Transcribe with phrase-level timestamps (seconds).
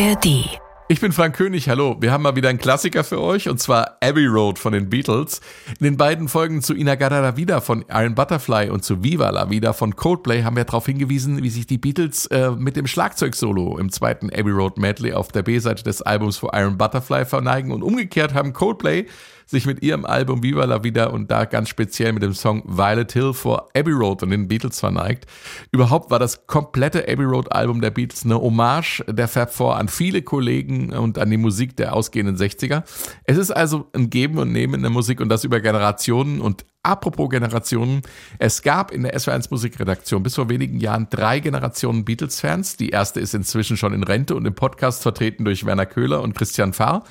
[0.00, 0.58] ARD.
[0.88, 1.98] Ich bin Frank König, hallo.
[2.00, 5.42] Wir haben mal wieder einen Klassiker für euch und zwar Abbey Road von den Beatles.
[5.78, 9.50] In den beiden Folgen zu Inagada la Vida von Iron Butterfly und zu Viva la
[9.50, 13.76] Vida von Coldplay haben wir darauf hingewiesen, wie sich die Beatles äh, mit dem Schlagzeugsolo
[13.76, 17.82] im zweiten Abbey Road Medley auf der B-Seite des Albums für Iron Butterfly verneigen und
[17.82, 19.06] umgekehrt haben Coldplay
[19.50, 23.12] sich mit ihrem Album Viva la Vida und da ganz speziell mit dem Song Violet
[23.12, 25.26] Hill vor Abbey Road und den Beatles verneigt.
[25.72, 29.88] Überhaupt war das komplette Abbey Road Album der Beatles eine Hommage der Fab Four an
[29.88, 32.84] viele Kollegen und an die Musik der ausgehenden 60er.
[33.24, 36.64] Es ist also ein Geben und Nehmen in der Musik und das über Generationen und
[36.82, 38.00] Apropos Generationen,
[38.38, 42.78] es gab in der SW1 Musikredaktion bis vor wenigen Jahren drei Generationen Beatles-Fans.
[42.78, 46.34] Die erste ist inzwischen schon in Rente und im Podcast vertreten durch Werner Köhler und
[46.34, 47.04] Christian Fahr.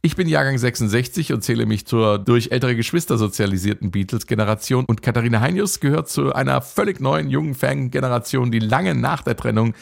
[0.00, 5.40] Ich bin Jahrgang 66 und zähle mich zur durch ältere Geschwister sozialisierten Beatles-Generation und Katharina
[5.40, 9.74] Heinius gehört zu einer völlig neuen jungen Fan-Generation, die lange nach der Trennung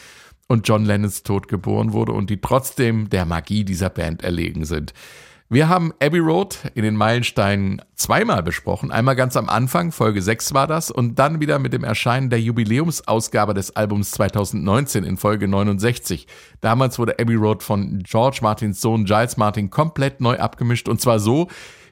[0.48, 4.94] und John Lennons Tod geboren wurde und die trotzdem der Magie dieser Band erlegen sind.
[5.54, 8.90] Wir haben Abbey Road in den Meilensteinen zweimal besprochen.
[8.90, 12.40] Einmal ganz am Anfang, Folge 6 war das, und dann wieder mit dem Erscheinen der
[12.40, 16.26] Jubiläumsausgabe des Albums 2019 in Folge 69.
[16.60, 21.20] Damals wurde Abbey Road von George Martins Sohn Giles Martin komplett neu abgemischt und zwar
[21.20, 21.46] so,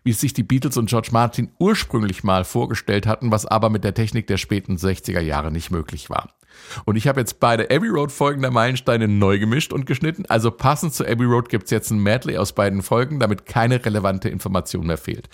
[0.05, 3.95] wie sich die Beatles und George Martin ursprünglich mal vorgestellt hatten, was aber mit der
[3.95, 6.29] Technik der späten 60er Jahre nicht möglich war.
[6.85, 10.25] Und ich habe jetzt beide Abbey Road Folgen der Meilensteine neu gemischt und geschnitten.
[10.29, 13.85] Also passend zu Abbey Road gibt es jetzt ein Medley aus beiden Folgen, damit keine
[13.85, 15.29] relevante Information mehr fehlt.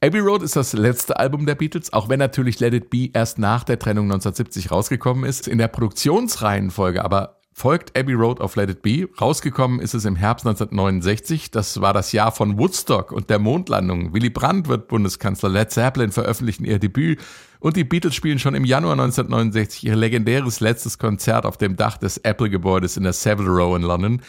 [0.00, 3.38] Abbey Road ist das letzte Album der Beatles, auch wenn natürlich Let It Be erst
[3.38, 5.48] nach der Trennung 1970 rausgekommen ist.
[5.48, 9.08] In der Produktionsreihenfolge aber folgt Abbey Road of Let It Be.
[9.18, 11.50] Rausgekommen ist es im Herbst 1969.
[11.50, 14.12] Das war das Jahr von Woodstock und der Mondlandung.
[14.12, 15.48] Willy Brandt wird Bundeskanzler.
[15.48, 17.18] Led Zeppelin veröffentlichen ihr Debüt.
[17.60, 21.98] Und die Beatles spielen schon im Januar 1969 ihr legendäres letztes Konzert auf dem Dach
[21.98, 24.22] des Apple-Gebäudes in der Savile Row in London.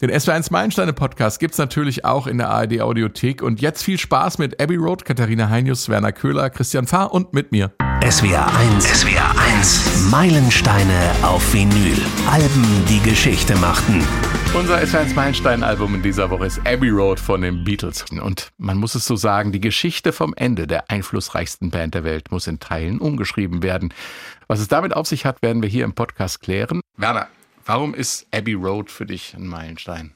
[0.00, 3.42] Den SW1 Meilensteine Podcast gibt's natürlich auch in der ARD Audiothek.
[3.42, 7.50] Und jetzt viel Spaß mit Abbey Road, Katharina Heinius, Werner Köhler, Christian Fahr und mit
[7.50, 7.72] mir.
[8.08, 11.96] SWR 1, SWR 1, Meilensteine auf Vinyl.
[12.30, 14.04] Alben, die Geschichte machten.
[14.54, 18.04] Unser S1 Meilenstein-Album in dieser Woche ist Abbey Road von den Beatles.
[18.10, 22.30] Und man muss es so sagen, die Geschichte vom Ende der einflussreichsten Band der Welt
[22.30, 23.92] muss in Teilen umgeschrieben werden.
[24.48, 26.80] Was es damit auf sich hat, werden wir hier im Podcast klären.
[26.96, 27.28] Werner,
[27.64, 30.12] warum ist Abbey Road für dich ein Meilenstein?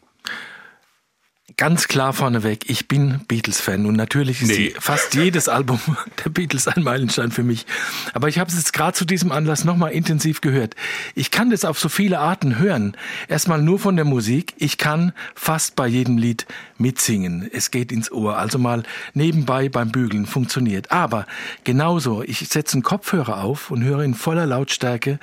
[1.56, 4.72] Ganz klar vorneweg, ich bin Beatles-Fan und natürlich ist nee.
[4.78, 5.80] fast jedes Album
[6.24, 7.66] der Beatles ein Meilenstein für mich.
[8.12, 10.74] Aber ich habe es jetzt gerade zu diesem Anlass nochmal intensiv gehört.
[11.14, 12.96] Ich kann das auf so viele Arten hören.
[13.28, 14.54] Erstmal nur von der Musik.
[14.58, 16.46] Ich kann fast bei jedem Lied
[16.78, 17.48] mitsingen.
[17.52, 18.36] Es geht ins Ohr.
[18.36, 18.82] Also mal
[19.14, 20.92] nebenbei beim Bügeln funktioniert.
[20.92, 21.26] Aber
[21.64, 25.18] genauso, ich setze einen Kopfhörer auf und höre in voller Lautstärke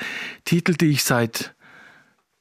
[0.46, 1.54] Titel, die ich seit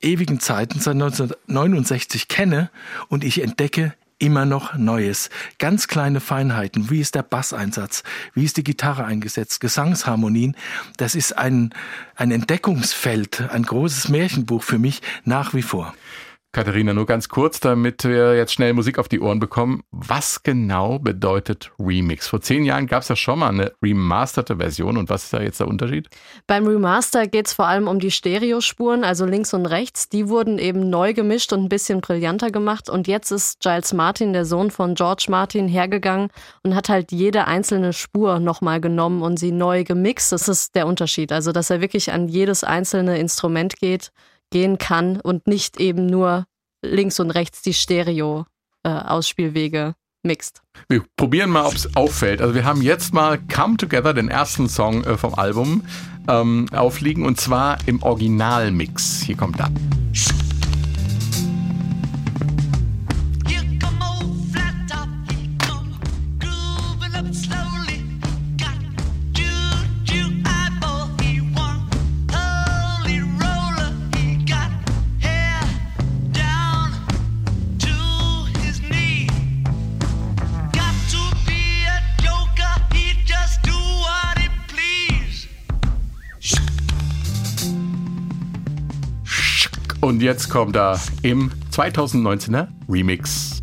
[0.00, 2.70] ewigen Zeiten seit 1969 kenne
[3.08, 5.30] und ich entdecke immer noch Neues.
[5.58, 6.90] Ganz kleine Feinheiten.
[6.90, 8.02] Wie ist der Basseinsatz?
[8.34, 9.60] Wie ist die Gitarre eingesetzt?
[9.60, 10.56] Gesangsharmonien.
[10.96, 11.74] Das ist ein,
[12.14, 15.94] ein Entdeckungsfeld, ein großes Märchenbuch für mich nach wie vor.
[16.56, 19.82] Katharina, nur ganz kurz, damit wir jetzt schnell Musik auf die Ohren bekommen.
[19.90, 22.28] Was genau bedeutet Remix?
[22.28, 25.42] Vor zehn Jahren gab es ja schon mal eine remasterte Version und was ist da
[25.42, 26.08] jetzt der Unterschied?
[26.46, 30.08] Beim Remaster geht es vor allem um die Stereospuren, also links und rechts.
[30.08, 32.88] Die wurden eben neu gemischt und ein bisschen brillanter gemacht.
[32.88, 36.30] Und jetzt ist Giles Martin, der Sohn von George Martin, hergegangen
[36.62, 40.32] und hat halt jede einzelne Spur nochmal genommen und sie neu gemixt.
[40.32, 41.32] Das ist der Unterschied.
[41.32, 44.10] Also, dass er wirklich an jedes einzelne Instrument geht
[44.50, 46.46] gehen kann und nicht eben nur
[46.82, 49.92] links und rechts die Stereo-Ausspielwege äh,
[50.26, 50.62] mixt.
[50.88, 52.40] Wir probieren mal, ob es auffällt.
[52.40, 55.84] Also wir haben jetzt mal Come Together, den ersten Song äh, vom Album,
[56.28, 59.22] ähm, aufliegen und zwar im Originalmix.
[59.22, 59.70] Hier kommt er.
[90.06, 93.55] Und jetzt kommt da im 2019er Remix.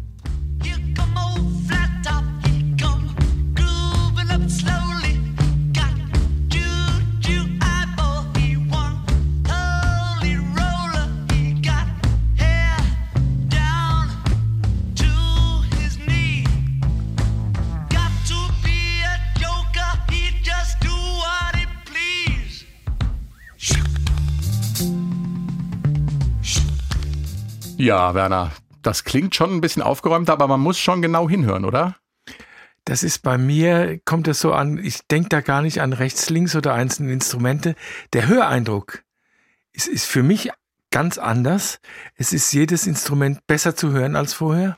[27.84, 31.98] Ja, Werner, das klingt schon ein bisschen aufgeräumt, aber man muss schon genau hinhören, oder?
[32.86, 36.30] Das ist bei mir, kommt das so an, ich denke da gar nicht an rechts,
[36.30, 37.76] links oder einzelne Instrumente.
[38.14, 39.04] Der Höreindruck
[39.74, 40.50] ist, ist für mich
[40.92, 41.82] ganz anders.
[42.16, 44.78] Es ist jedes Instrument besser zu hören als vorher.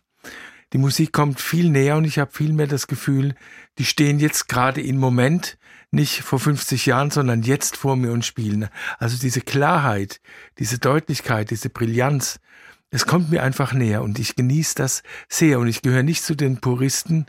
[0.74, 3.36] Die Musik kommt viel näher und ich habe viel mehr das Gefühl,
[3.78, 5.60] die stehen jetzt gerade im Moment,
[5.92, 8.68] nicht vor 50 Jahren, sondern jetzt vor mir und spielen.
[8.98, 10.22] Also diese Klarheit,
[10.58, 12.40] diese Deutlichkeit, diese Brillanz,
[12.96, 16.36] es kommt mir einfach näher und ich genieße das sehr und ich gehöre nicht zu
[16.36, 17.26] den Puristen,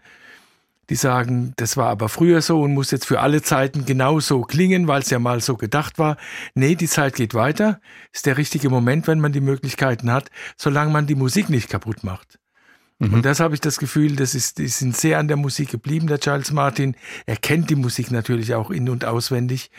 [0.88, 4.86] die sagen, das war aber früher so und muss jetzt für alle Zeiten genauso klingen,
[4.86, 6.16] weil es ja mal so gedacht war.
[6.54, 7.80] Nee, die Zeit geht weiter.
[8.12, 12.04] Ist der richtige Moment, wenn man die Möglichkeiten hat, solange man die Musik nicht kaputt
[12.04, 12.38] macht.
[13.00, 13.14] Mhm.
[13.14, 16.06] Und das habe ich das Gefühl, das ist, die sind sehr an der Musik geblieben,
[16.06, 16.94] der Charles Martin.
[17.26, 19.70] Er kennt die Musik natürlich auch in- und auswendig.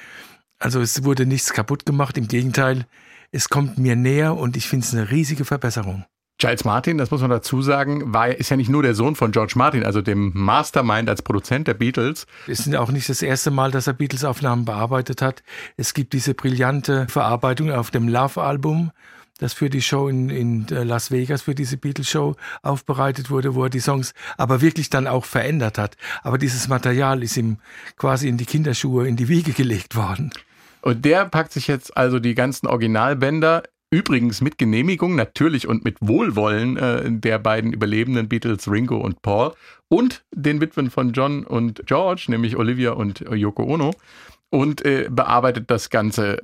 [0.59, 2.85] Also es wurde nichts kaputt gemacht, im Gegenteil,
[3.31, 6.06] es kommt mir näher und ich finde es eine riesige Verbesserung.
[6.39, 9.31] Giles Martin, das muss man dazu sagen, war, ist ja nicht nur der Sohn von
[9.31, 12.27] George Martin, also dem Mastermind als Produzent der Beatles.
[12.45, 15.41] Es ist auch nicht das erste Mal, dass er Beatles-Aufnahmen bearbeitet hat.
[15.77, 18.91] Es gibt diese brillante Verarbeitung auf dem Love-Album,
[19.39, 23.63] das für die Show in, in äh, Las Vegas, für diese Beatles-Show aufbereitet wurde, wo
[23.63, 25.97] er die Songs aber wirklich dann auch verändert hat.
[26.21, 27.57] Aber dieses Material ist ihm
[27.97, 30.31] quasi in die Kinderschuhe, in die Wiege gelegt worden.
[30.81, 35.95] Und der packt sich jetzt also die ganzen Originalbänder Übrigens mit Genehmigung natürlich und mit
[36.01, 39.53] Wohlwollen äh, der beiden überlebenden Beatles Ringo und Paul
[39.88, 43.94] und den Witwen von John und George, nämlich Olivia und Yoko Ono
[44.49, 46.39] und äh, bearbeitet das Ganze.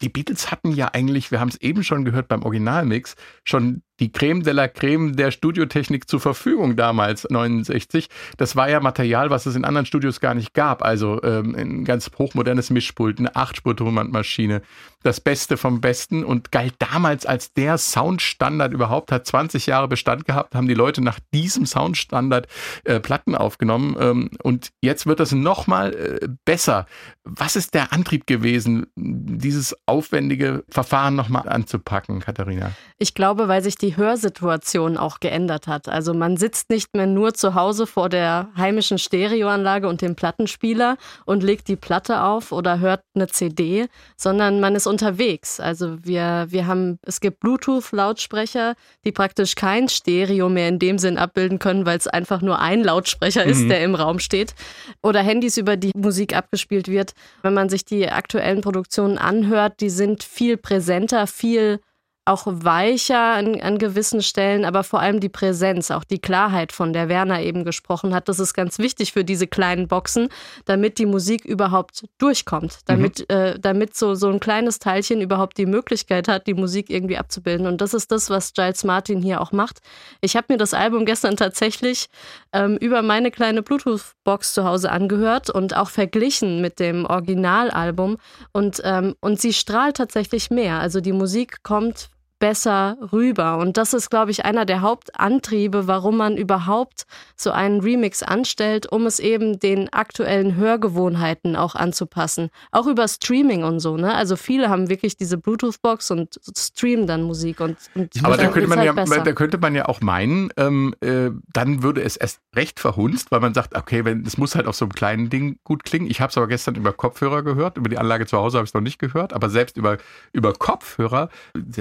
[0.00, 3.14] Die Beatles hatten ja eigentlich, wir haben es eben schon gehört beim Originalmix,
[3.44, 8.08] schon die Creme de la Creme der Studiotechnik zur Verfügung damals, 69.
[8.36, 10.82] Das war ja Material, was es in anderen Studios gar nicht gab.
[10.82, 14.62] Also ähm, ein ganz hochmodernes Mischpult, eine Achtspur-Tonbandmaschine,
[15.04, 20.24] das Beste vom Besten und galt damals als der Soundstandard überhaupt, hat 20 Jahre Bestand
[20.24, 22.48] gehabt, haben die Leute nach diesem Soundstandard
[22.84, 26.86] äh, Platten aufgenommen ähm, und jetzt wird das nochmal äh, besser.
[27.24, 32.72] Was ist der Antrieb gewesen, dieses aufwendige Verfahren nochmal anzupacken, Katharina?
[32.98, 35.88] Ich glaube, weil sich die Hörsituation auch geändert hat.
[35.88, 40.96] Also man sitzt nicht mehr nur zu Hause vor der heimischen Stereoanlage und dem Plattenspieler
[41.24, 43.86] und legt die Platte auf oder hört eine CD,
[44.16, 45.60] sondern man ist unterwegs.
[45.60, 51.18] Also wir, wir haben, es gibt Bluetooth-Lautsprecher, die praktisch kein Stereo mehr in dem Sinn
[51.18, 53.68] abbilden können, weil es einfach nur ein Lautsprecher ist, mhm.
[53.68, 54.54] der im Raum steht.
[55.02, 57.11] Oder Handys, über die Musik abgespielt wird.
[57.42, 61.80] Wenn man sich die aktuellen Produktionen anhört, die sind viel präsenter, viel
[62.24, 66.92] auch weicher an, an, gewissen Stellen, aber vor allem die Präsenz, auch die Klarheit, von
[66.92, 70.28] der Werner eben gesprochen hat, das ist ganz wichtig für diese kleinen Boxen,
[70.64, 73.36] damit die Musik überhaupt durchkommt, damit, mhm.
[73.36, 77.66] äh, damit so, so ein kleines Teilchen überhaupt die Möglichkeit hat, die Musik irgendwie abzubilden.
[77.66, 79.80] Und das ist das, was Giles Martin hier auch macht.
[80.20, 82.08] Ich habe mir das Album gestern tatsächlich
[82.52, 88.18] ähm, über meine kleine Bluetooth-Box zu Hause angehört und auch verglichen mit dem Originalalbum.
[88.52, 90.78] Und, ähm, und sie strahlt tatsächlich mehr.
[90.78, 92.10] Also die Musik kommt
[92.42, 93.58] besser rüber.
[93.58, 97.04] Und das ist, glaube ich, einer der Hauptantriebe, warum man überhaupt
[97.36, 102.50] so einen Remix anstellt, um es eben den aktuellen Hörgewohnheiten auch anzupassen.
[102.72, 103.96] Auch über Streaming und so.
[103.96, 104.12] Ne?
[104.12, 107.60] Also viele haben wirklich diese Bluetooth-Box und streamen dann Musik.
[107.60, 110.96] Und, und Aber da könnte, man halt ja, da könnte man ja auch meinen, ähm,
[111.00, 114.66] äh, dann würde es erst recht verhunzt, weil man sagt, okay, wenn es muss halt
[114.66, 116.10] auf so einem kleinen Ding gut klingen.
[116.10, 118.70] Ich habe es aber gestern über Kopfhörer gehört, über die Anlage zu Hause habe ich
[118.70, 119.98] es noch nicht gehört, aber selbst über,
[120.32, 121.28] über Kopfhörer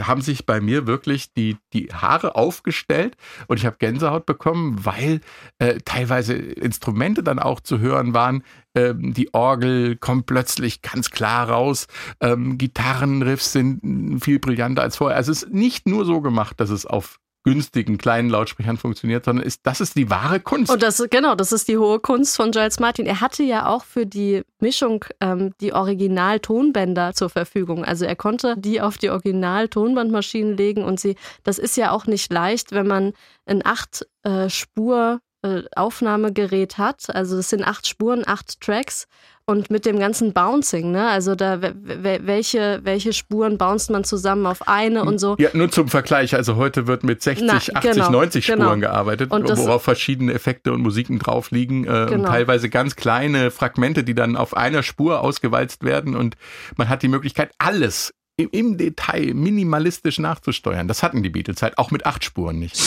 [0.02, 3.16] haben sich bei mir wirklich die, die Haare aufgestellt
[3.48, 5.22] und ich habe Gänsehaut bekommen, weil
[5.60, 8.44] äh, teilweise Instrumente dann auch zu hören waren.
[8.76, 11.88] Ähm, die Orgel kommt plötzlich ganz klar raus.
[12.20, 15.18] Ähm, Gitarrenriffs sind viel brillanter als vorher.
[15.18, 19.46] Also es ist nicht nur so gemacht, dass es auf günstigen kleinen Lautsprechern funktioniert, sondern
[19.46, 20.72] ist, das ist die wahre Kunst.
[20.72, 23.06] Und das, genau, das ist die hohe Kunst von Giles Martin.
[23.06, 27.84] Er hatte ja auch für die Mischung ähm, die Original-Tonbänder zur Verfügung.
[27.84, 32.32] Also er konnte die auf die Original-Tonbandmaschinen legen und sie, das ist ja auch nicht
[32.32, 33.14] leicht, wenn man
[33.46, 37.14] ein acht äh, Spur äh, Aufnahmegerät hat.
[37.14, 39.08] Also es sind acht Spuren, acht Tracks
[39.46, 41.10] und mit dem ganzen Bouncing, ne?
[41.10, 45.36] Also da welche, welche Spuren bounced man zusammen auf eine und so.
[45.40, 46.36] Ja, nur zum Vergleich.
[46.36, 48.78] Also heute wird mit 60, Na, 80, genau, 90 Spuren genau.
[48.78, 51.86] gearbeitet, worauf verschiedene Effekte und Musiken drauf liegen.
[51.86, 52.30] Äh, genau.
[52.30, 56.16] teilweise ganz kleine Fragmente, die dann auf einer Spur ausgewalzt werden.
[56.16, 56.36] Und
[56.78, 58.14] man hat die Möglichkeit, alles
[58.50, 60.88] im Detail minimalistisch nachzusteuern.
[60.88, 62.78] Das hatten die Beatles halt auch mit acht Spuren nicht.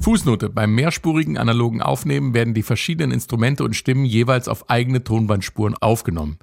[0.00, 0.48] Fußnote.
[0.48, 6.38] Beim mehrspurigen analogen Aufnehmen werden die verschiedenen Instrumente und Stimmen jeweils auf eigene Tonbandspuren aufgenommen.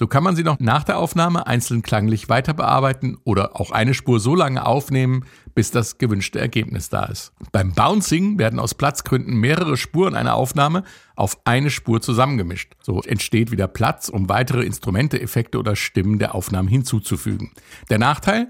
[0.00, 3.92] So kann man sie noch nach der Aufnahme einzeln klanglich weiter bearbeiten oder auch eine
[3.92, 7.34] Spur so lange aufnehmen, bis das gewünschte Ergebnis da ist.
[7.52, 10.84] Beim Bouncing werden aus Platzgründen mehrere Spuren einer Aufnahme
[11.16, 12.76] auf eine Spur zusammengemischt.
[12.80, 17.50] So entsteht wieder Platz, um weitere Instrumente, Effekte oder Stimmen der Aufnahmen hinzuzufügen.
[17.90, 18.48] Der Nachteil?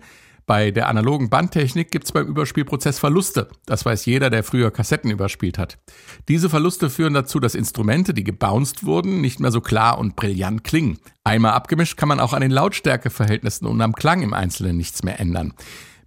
[0.51, 3.47] Bei der analogen Bandtechnik gibt es beim Überspielprozess Verluste.
[3.67, 5.79] Das weiß jeder, der früher Kassetten überspielt hat.
[6.27, 10.65] Diese Verluste führen dazu, dass Instrumente, die gebounced wurden, nicht mehr so klar und brillant
[10.65, 10.99] klingen.
[11.23, 15.21] Einmal abgemischt kann man auch an den Lautstärkeverhältnissen und am Klang im Einzelnen nichts mehr
[15.21, 15.55] ändern.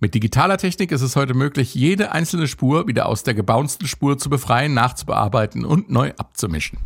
[0.01, 4.17] Mit digitaler Technik ist es heute möglich, jede einzelne Spur wieder aus der gebounceden Spur
[4.17, 6.79] zu befreien, nachzubearbeiten und neu abzumischen.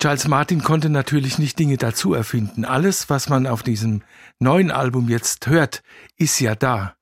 [0.00, 2.64] Charles Martin konnte natürlich nicht Dinge dazu erfinden.
[2.64, 4.02] Alles, was man auf diesem
[4.38, 5.82] neuen Album jetzt hört,
[6.16, 6.94] ist ja da.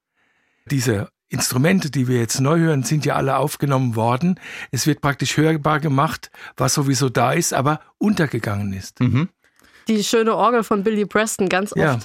[0.71, 4.41] Diese Instrumente, die wir jetzt neu hören, sind ja alle aufgenommen worden.
[4.71, 9.01] Es wird praktisch hörbar gemacht, was sowieso da ist, aber untergegangen ist.
[9.01, 9.29] Mhm.
[9.89, 11.79] Die schöne Orgel von Billy Preston, ganz oft.
[11.79, 11.99] Ja.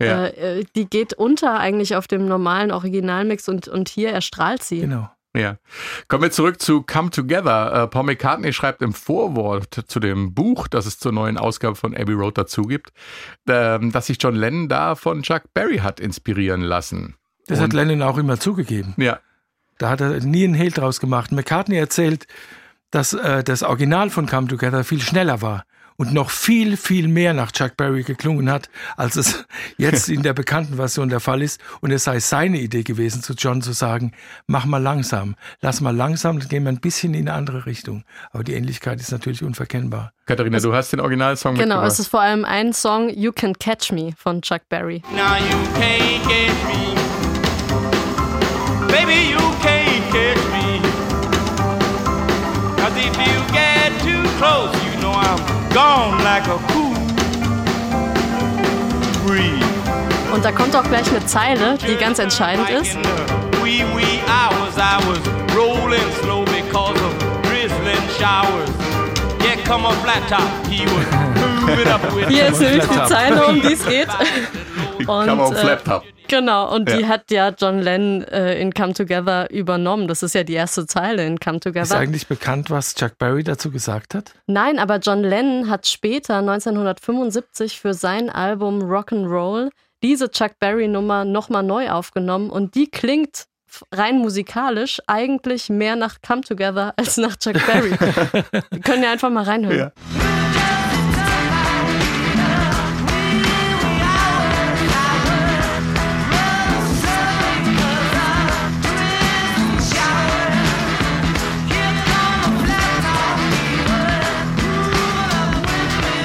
[0.00, 0.24] Ja.
[0.26, 4.80] Äh, äh, die geht unter eigentlich auf dem normalen Originalmix und, und hier erstrahlt sie.
[4.80, 5.10] Genau.
[5.34, 5.58] Ja.
[6.08, 7.84] Kommen wir zurück zu Come Together.
[7.84, 11.96] Äh, Paul McCartney schreibt im Vorwort zu dem Buch, das es zur neuen Ausgabe von
[11.96, 12.90] Abbey Road dazu gibt,
[13.46, 17.14] äh, dass sich John Lennon da von Chuck Berry hat inspirieren lassen.
[17.46, 18.94] Das Und hat Lennon auch immer zugegeben.
[18.96, 19.20] Ja.
[19.78, 21.32] Da hat er nie einen Hehl draus gemacht.
[21.32, 22.26] McCartney erzählt,
[22.90, 25.64] dass äh, das Original von Come Together viel schneller war
[26.00, 29.44] und noch viel, viel mehr nach Chuck Berry geklungen hat, als es
[29.76, 31.60] jetzt in der bekannten Version der Fall ist.
[31.82, 34.12] Und es sei seine Idee gewesen, zu John zu sagen,
[34.46, 38.04] mach mal langsam, lass mal langsam, dann gehen wir ein bisschen in eine andere Richtung.
[38.32, 40.14] Aber die Ähnlichkeit ist natürlich unverkennbar.
[40.24, 43.52] Katharina, also, du hast den Originalsong Genau, es ist vor allem ein Song, You Can
[43.58, 45.02] Catch Me von Chuck Berry.
[45.14, 46.94] Now you can't catch me.
[48.88, 50.80] Baby, you can't catch me.
[52.78, 56.94] Cause if you get too close, you know I'm gone like a cool
[59.26, 59.64] breeze.
[60.32, 62.96] Und da kommt auch gleich eine Zeile, die ganz entscheidend ist.
[63.62, 65.20] Wee wee hours I was
[65.56, 68.70] rolling slow because of drizzling showers.
[69.44, 71.06] Yeah, come on flat top, he was
[71.62, 74.08] moving up with Hier ist nämlich die Zeile, um die es geht.
[75.08, 76.04] Und, come on flat top.
[76.28, 76.96] Genau, und ja.
[76.96, 80.06] die hat ja John Lennon äh, in Come Together übernommen.
[80.06, 81.82] Das ist ja die erste Zeile in Come Together.
[81.82, 84.32] Ist eigentlich bekannt, was Chuck Berry dazu gesagt hat?
[84.46, 89.70] Nein, aber John Lennon hat später, 1975, für sein Album Rock'n'Roll
[90.04, 93.46] diese Chuck Berry-Nummer nochmal neu aufgenommen und die klingt
[93.92, 97.90] rein musikalisch eigentlich mehr nach Come Together als nach Chuck Berry.
[98.70, 99.78] Wir können ja einfach mal reinhören.
[99.78, 100.29] Ja.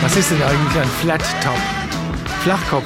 [0.06, 1.58] Was ist denn eigentlich ein Flat Top?
[2.44, 2.86] Flachkopf.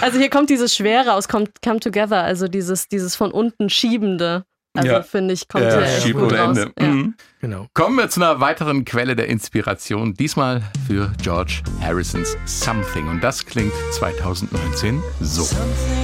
[0.00, 4.44] also hier kommt dieses Schwere aus Come, Come Together, also dieses, dieses von unten Schiebende.
[4.76, 5.02] Also ja.
[5.02, 6.58] finde ich, kommt ja, ja gut raus.
[6.58, 6.72] Ende.
[6.76, 6.86] Ja.
[6.88, 7.14] Mhm.
[7.40, 7.68] Genau.
[7.72, 13.06] Kommen wir zu einer weiteren Quelle der Inspiration, diesmal für George Harrisons Something.
[13.06, 15.44] Und das klingt 2019 so.
[15.44, 16.03] Something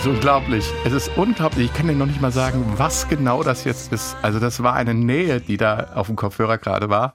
[0.00, 0.64] Ist unglaublich.
[0.86, 1.66] Es ist unglaublich.
[1.66, 4.16] Ich kann dir noch nicht mal sagen, was genau das jetzt ist.
[4.22, 7.14] Also das war eine Nähe, die da auf dem Kopfhörer gerade war.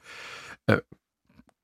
[0.68, 0.78] Äh,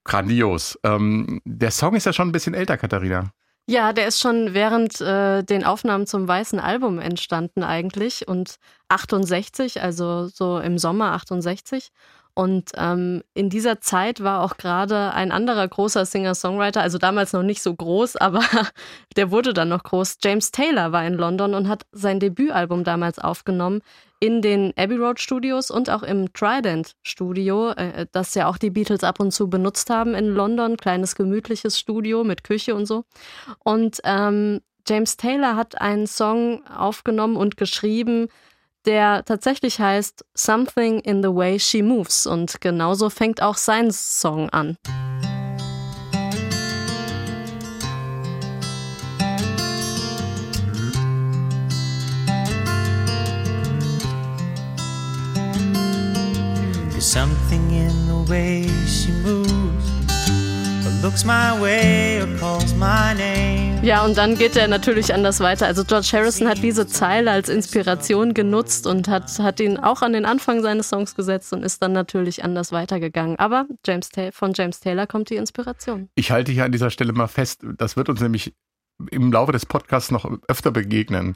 [0.03, 0.79] grandios.
[0.83, 3.29] Ähm, der Song ist ja schon ein bisschen älter, Katharina.
[3.67, 8.55] Ja, der ist schon während äh, den Aufnahmen zum Weißen Album entstanden eigentlich und
[8.89, 11.91] 68, also so im Sommer 68.
[12.33, 17.43] Und ähm, in dieser Zeit war auch gerade ein anderer großer Singer-Songwriter, also damals noch
[17.43, 18.41] nicht so groß, aber
[19.15, 20.17] der wurde dann noch groß.
[20.23, 23.81] James Taylor war in London und hat sein Debütalbum damals aufgenommen
[24.21, 28.69] in den Abbey Road Studios und auch im Trident Studio, äh, das ja auch die
[28.69, 30.77] Beatles ab und zu benutzt haben in London.
[30.77, 33.03] Kleines gemütliches Studio mit Küche und so.
[33.63, 38.27] Und ähm, James Taylor hat einen Song aufgenommen und geschrieben,
[38.85, 44.49] der tatsächlich heißt Something in the Way She Moves und genauso fängt auch sein Song
[44.49, 44.77] an.
[57.11, 60.07] something in the way she moves,
[60.85, 63.50] or looks my way or calls my name.
[63.83, 65.65] Ja, und dann geht er natürlich anders weiter.
[65.65, 70.13] Also George Harrison hat diese Zeile als Inspiration genutzt und hat, hat ihn auch an
[70.13, 73.39] den Anfang seines Songs gesetzt und ist dann natürlich anders weitergegangen.
[73.39, 76.09] Aber James von James Taylor kommt die Inspiration.
[76.13, 78.53] Ich halte hier an dieser Stelle mal fest, das wird uns nämlich
[79.09, 81.35] im Laufe des Podcasts noch öfter begegnen.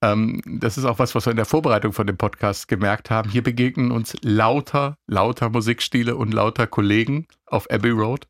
[0.00, 3.30] Ähm, das ist auch was, was wir in der Vorbereitung von dem Podcast gemerkt haben.
[3.30, 8.26] Hier begegnen uns lauter, lauter Musikstile und lauter Kollegen auf Abbey Road.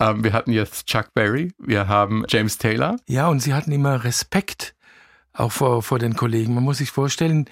[0.00, 2.96] Ähm, wir hatten jetzt Chuck Berry, wir haben James Taylor.
[3.06, 4.74] Ja, und sie hatten immer Respekt
[5.32, 6.54] auch vor, vor den Kollegen.
[6.54, 7.46] Man muss sich vorstellen,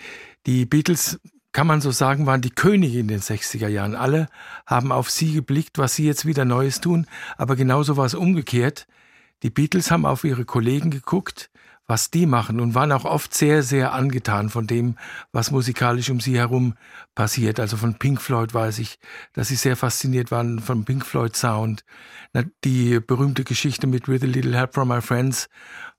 [0.46, 1.20] die Beatles
[1.52, 3.94] kann man so sagen, waren die Könige in den 60er Jahren.
[3.94, 4.28] Alle
[4.66, 7.06] haben auf sie geblickt, was sie jetzt wieder Neues tun.
[7.36, 8.86] Aber genauso war es umgekehrt.
[9.44, 11.50] Die Beatles haben auf ihre Kollegen geguckt,
[11.86, 14.96] was die machen und waren auch oft sehr, sehr angetan von dem,
[15.32, 16.76] was musikalisch um sie herum
[17.14, 17.60] passiert.
[17.60, 18.98] Also von Pink Floyd weiß ich,
[19.34, 21.84] dass sie sehr fasziniert waren vom Pink Floyd Sound.
[22.64, 25.50] Die berühmte Geschichte mit With a Little Help from My Friends,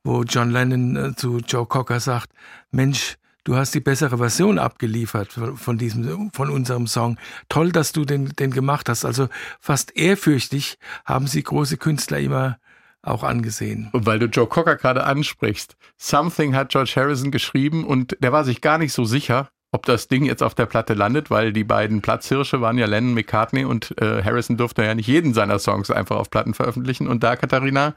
[0.03, 2.31] wo John Lennon äh, zu Joe Cocker sagt,
[2.71, 7.19] Mensch, du hast die bessere Version abgeliefert von diesem, von unserem Song.
[7.47, 9.05] Toll, dass du den, den gemacht hast.
[9.05, 12.57] Also fast ehrfürchtig haben sie große Künstler immer
[13.05, 13.89] auch angesehen.
[13.91, 18.43] Und weil du Joe Cocker gerade ansprichst, Something hat George Harrison geschrieben und der war
[18.43, 21.63] sich gar nicht so sicher, ob das Ding jetzt auf der Platte landet, weil die
[21.63, 25.91] beiden Platzhirsche waren ja Lennon McCartney und äh, Harrison durfte ja nicht jeden seiner Songs
[25.91, 27.07] einfach auf Platten veröffentlichen.
[27.07, 27.93] Und da, Katharina,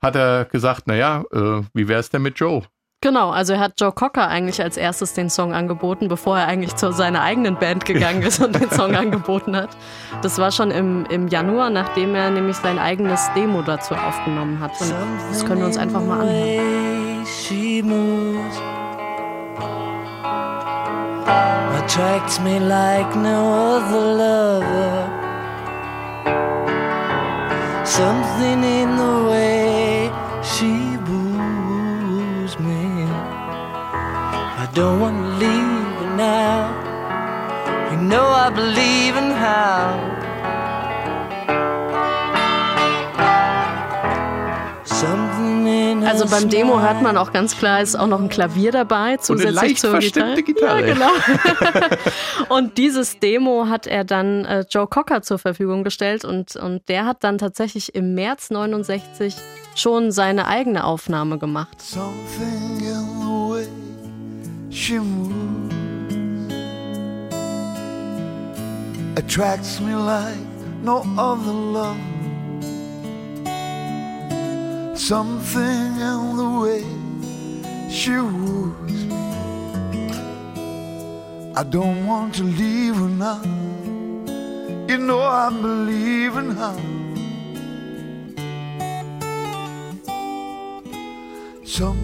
[0.00, 2.64] hat er gesagt, naja, äh, wie wäre es denn mit Joe?
[3.06, 6.74] Genau, also er hat Joe Cocker eigentlich als erstes den Song angeboten, bevor er eigentlich
[6.74, 9.68] zu seiner eigenen Band gegangen ist und den Song angeboten hat.
[10.22, 14.72] Das war schon im, im Januar, nachdem er nämlich sein eigenes Demo dazu aufgenommen hat.
[14.80, 14.92] Und
[15.30, 17.22] das können wir uns einfach mal anhören.
[27.84, 30.10] Something in the way
[30.42, 30.85] she
[34.76, 36.68] don't want to leave her now.
[37.90, 40.12] You know I believe in how.
[46.06, 49.76] Also beim Demo hört man auch ganz klar, ist auch noch ein Klavier dabei, zusätzlich
[49.76, 50.42] zur Gitarre.
[50.42, 50.88] Gitarre.
[50.88, 51.10] Ja, genau.
[52.48, 57.04] und dieses Demo hat er dann äh, Joe Cocker zur Verfügung gestellt und, und der
[57.04, 59.36] hat dann tatsächlich im März 69
[59.74, 61.82] schon seine eigene Aufnahme gemacht.
[61.82, 63.25] Something
[64.76, 65.74] she moves
[69.16, 70.36] attracts me like
[70.82, 71.96] no other love.
[74.98, 76.84] Something in the way
[77.90, 79.16] she woos me.
[81.56, 83.40] I don't want to leave her now.
[84.90, 87.05] You know I believe in her.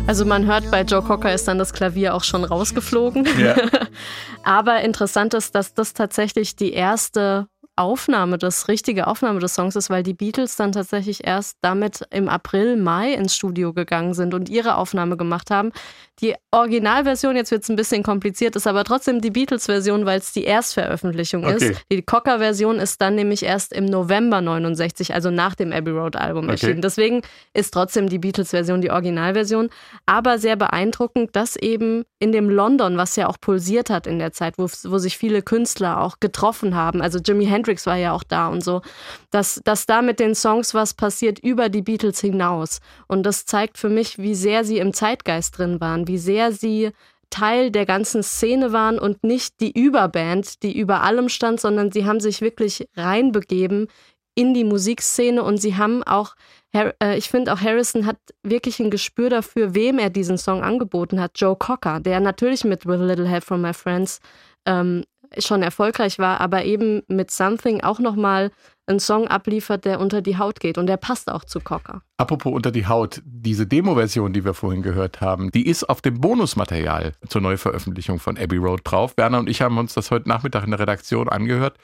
[0.07, 3.27] Also man hört, bei Joe Cocker ist dann das Klavier auch schon rausgeflogen.
[3.39, 3.57] Ja.
[4.43, 7.47] Aber interessant ist, dass das tatsächlich die erste
[7.77, 12.29] Aufnahme, das richtige Aufnahme des Songs ist, weil die Beatles dann tatsächlich erst damit im
[12.29, 15.73] April, Mai ins Studio gegangen sind und ihre Aufnahme gemacht haben.
[16.21, 20.33] Die Originalversion, jetzt wird es ein bisschen kompliziert, ist aber trotzdem die Beatles-Version, weil es
[20.33, 21.71] die Erstveröffentlichung okay.
[21.71, 21.81] ist.
[21.91, 26.53] Die Cocker-Version ist dann nämlich erst im November 69, also nach dem Abbey Road-Album okay.
[26.53, 26.83] erschienen.
[26.83, 27.23] Deswegen
[27.55, 29.71] ist trotzdem die Beatles-Version die Originalversion.
[30.05, 34.33] Aber sehr beeindruckend, dass eben in dem London, was ja auch pulsiert hat in der
[34.33, 38.23] Zeit, wo, wo sich viele Künstler auch getroffen haben, also Jimi Hendrix war ja auch
[38.23, 38.83] da und so,
[39.31, 42.81] dass, dass da mit den Songs was passiert über die Beatles hinaus.
[43.09, 46.91] Und das zeigt für mich, wie sehr sie im Zeitgeist drin waren, wie sehr sie
[47.31, 52.05] Teil der ganzen Szene waren und nicht die Überband, die über allem stand, sondern sie
[52.05, 53.89] haben sich wirklich reinbegeben
[54.35, 56.35] in die Musikszene und sie haben auch,
[56.73, 61.21] äh, ich finde auch Harrison hat wirklich ein Gespür dafür, wem er diesen Song angeboten
[61.21, 61.33] hat.
[61.37, 64.21] Joe Cocker, der natürlich mit With a Little Help from My Friends
[64.67, 65.05] ähm,
[65.39, 68.51] schon erfolgreich war, aber eben mit Something auch nochmal
[68.87, 72.03] einen Song abliefert, der unter die Haut geht und der passt auch zu Cocker.
[72.17, 76.21] Apropos unter die Haut, diese Demo-Version, die wir vorhin gehört haben, die ist auf dem
[76.21, 79.15] Bonusmaterial zur Neuveröffentlichung von Abbey Road drauf.
[79.17, 81.79] Werner und ich haben uns das heute Nachmittag in der Redaktion angehört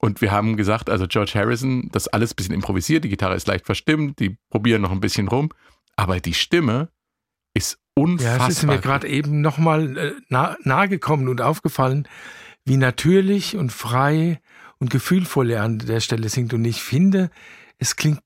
[0.00, 3.46] und wir haben gesagt, also George Harrison, das alles ein bisschen improvisiert, die Gitarre ist
[3.46, 5.50] leicht verstimmt, die probieren noch ein bisschen rum,
[5.96, 6.88] aber die Stimme
[7.52, 8.38] ist unfassbar.
[8.38, 12.08] Ja, es ist mir gerade eben nochmal äh, nah, nahe gekommen und aufgefallen,
[12.64, 14.40] wie natürlich und frei
[14.80, 16.52] und gefühlvoll er an der Stelle singt.
[16.52, 17.30] Und ich finde,
[17.78, 18.20] es klingt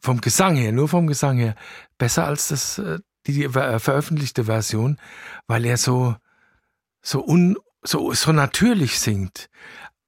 [0.00, 1.54] vom Gesang her, nur vom Gesang her,
[1.98, 4.98] besser als das, äh, die äh, veröffentlichte Version,
[5.46, 6.16] weil er so,
[7.02, 9.48] so un, so, so natürlich singt.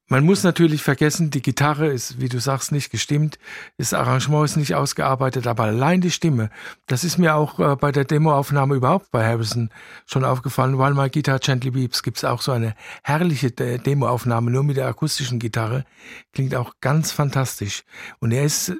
[0.08, 3.38] Man muss natürlich vergessen, die Gitarre ist, wie du sagst, nicht gestimmt,
[3.76, 6.50] das Arrangement ist nicht ausgearbeitet, aber allein die Stimme,
[6.86, 9.70] das ist mir auch äh, bei der Demoaufnahme überhaupt bei Harrison
[10.06, 10.78] schon aufgefallen.
[10.78, 14.78] While My Guitar Gently Weeps gibt es auch so eine herrliche De Demoaufnahme, nur mit
[14.78, 15.84] der akustischen Gitarre.
[16.32, 17.84] Klingt auch ganz fantastisch.
[18.18, 18.72] Und er ist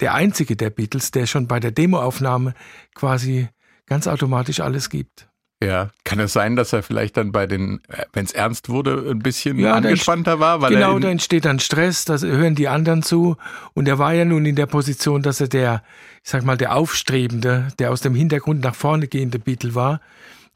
[0.00, 2.52] der einzige der Beatles, der schon bei der Demoaufnahme
[2.94, 3.48] quasi
[3.86, 5.28] ganz automatisch alles gibt.
[5.62, 9.10] Ja, kann es sein, dass er vielleicht dann bei den, äh, wenn es ernst wurde,
[9.10, 10.60] ein bisschen ja, angespannter war?
[10.60, 13.36] Weil genau, da entsteht dann Stress, das hören die anderen zu.
[13.72, 15.82] Und er war ja nun in der Position, dass er der,
[16.22, 20.00] ich sag mal, der Aufstrebende, der aus dem Hintergrund nach vorne gehende Beatle war.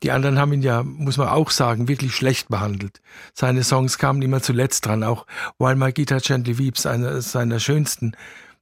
[0.03, 3.01] Die anderen haben ihn ja, muss man auch sagen, wirklich schlecht behandelt.
[3.33, 5.27] Seine Songs kamen immer zuletzt dran, auch
[5.59, 8.13] While My Guitar Gently Weeps, einer seiner schönsten.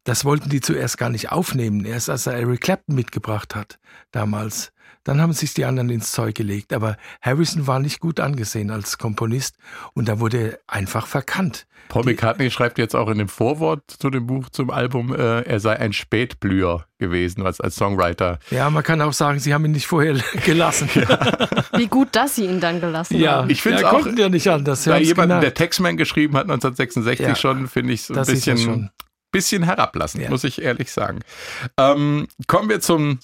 [0.05, 3.79] Das wollten die zuerst gar nicht aufnehmen, erst als er Eric Clapton mitgebracht hat,
[4.12, 4.72] damals.
[5.09, 6.75] Dann haben sich die anderen ins Zeug gelegt.
[6.75, 9.57] Aber Harrison war nicht gut angesehen als Komponist
[9.94, 11.66] und da wurde einfach verkannt.
[11.88, 15.61] Paul McCartney schreibt jetzt auch in dem Vorwort zu dem Buch, zum Album, äh, er
[15.61, 18.38] sei ein Spätblüher gewesen als, als Songwriter.
[18.51, 20.90] Ja, man kann auch sagen, sie haben ihn nicht vorher gelassen.
[20.94, 21.49] ja.
[21.75, 23.49] Wie gut, dass sie ihn dann gelassen ja, haben.
[23.49, 24.07] Ich finde es ja, auch.
[24.07, 24.85] ja nicht anders.
[24.85, 28.90] Bei jemandem, der Textman geschrieben hat 1966 ja, schon, finde ich so ein bisschen
[29.30, 30.30] bisschen herablassen, ja.
[30.30, 31.20] muss ich ehrlich sagen.
[31.76, 33.18] Ähm, kommen wir zum,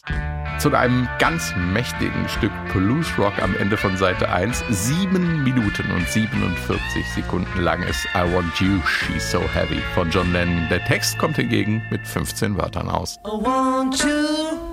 [0.59, 4.65] zu einem ganz mächtigen Stück Blues Rock am Ende von Seite 1.
[4.71, 10.33] Sieben Minuten und 47 Sekunden lang ist I Want You, She's So Heavy von John
[10.33, 10.69] Lennon.
[10.69, 13.19] Der Text kommt hingegen mit 15 Wörtern aus.
[13.27, 14.64] I want you,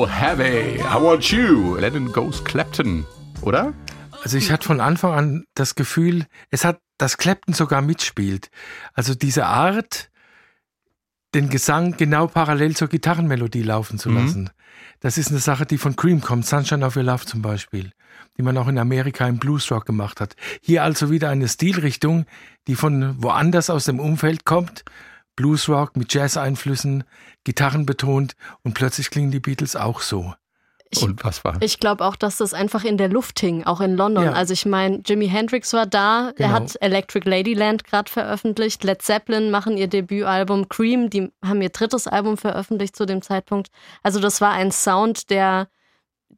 [0.00, 0.80] so heavy.
[0.80, 1.76] I want you.
[1.76, 3.04] Lennon goes Clapton,
[3.42, 3.74] oder?
[4.22, 8.50] Also ich hatte von Anfang an das Gefühl, es hat, dass Clapton sogar mitspielt.
[8.94, 10.10] Also diese Art,
[11.34, 14.16] den Gesang genau parallel zur Gitarrenmelodie laufen zu mhm.
[14.16, 14.42] lassen.
[14.44, 14.50] Mhm.
[15.00, 17.92] Das ist eine Sache, die von Cream kommt, Sunshine of Your Love zum Beispiel,
[18.38, 20.34] die man auch in Amerika im Bluesrock gemacht hat.
[20.62, 22.24] Hier also wieder eine Stilrichtung,
[22.68, 24.82] die von woanders aus dem Umfeld kommt
[25.36, 27.04] Bluesrock mit Jazz-Einflüssen,
[27.44, 30.34] Gitarren betont und plötzlich klingen die Beatles auch so.
[30.92, 31.56] Ich, Unfassbar.
[31.60, 34.24] Ich glaube auch, dass das einfach in der Luft hing, auch in London.
[34.24, 34.32] Ja.
[34.32, 36.48] Also ich meine, Jimi Hendrix war da, genau.
[36.48, 41.68] er hat Electric Ladyland gerade veröffentlicht, Led Zeppelin machen ihr Debütalbum, Cream, die haben ihr
[41.68, 43.68] drittes Album veröffentlicht zu dem Zeitpunkt.
[44.02, 45.68] Also das war ein Sound, der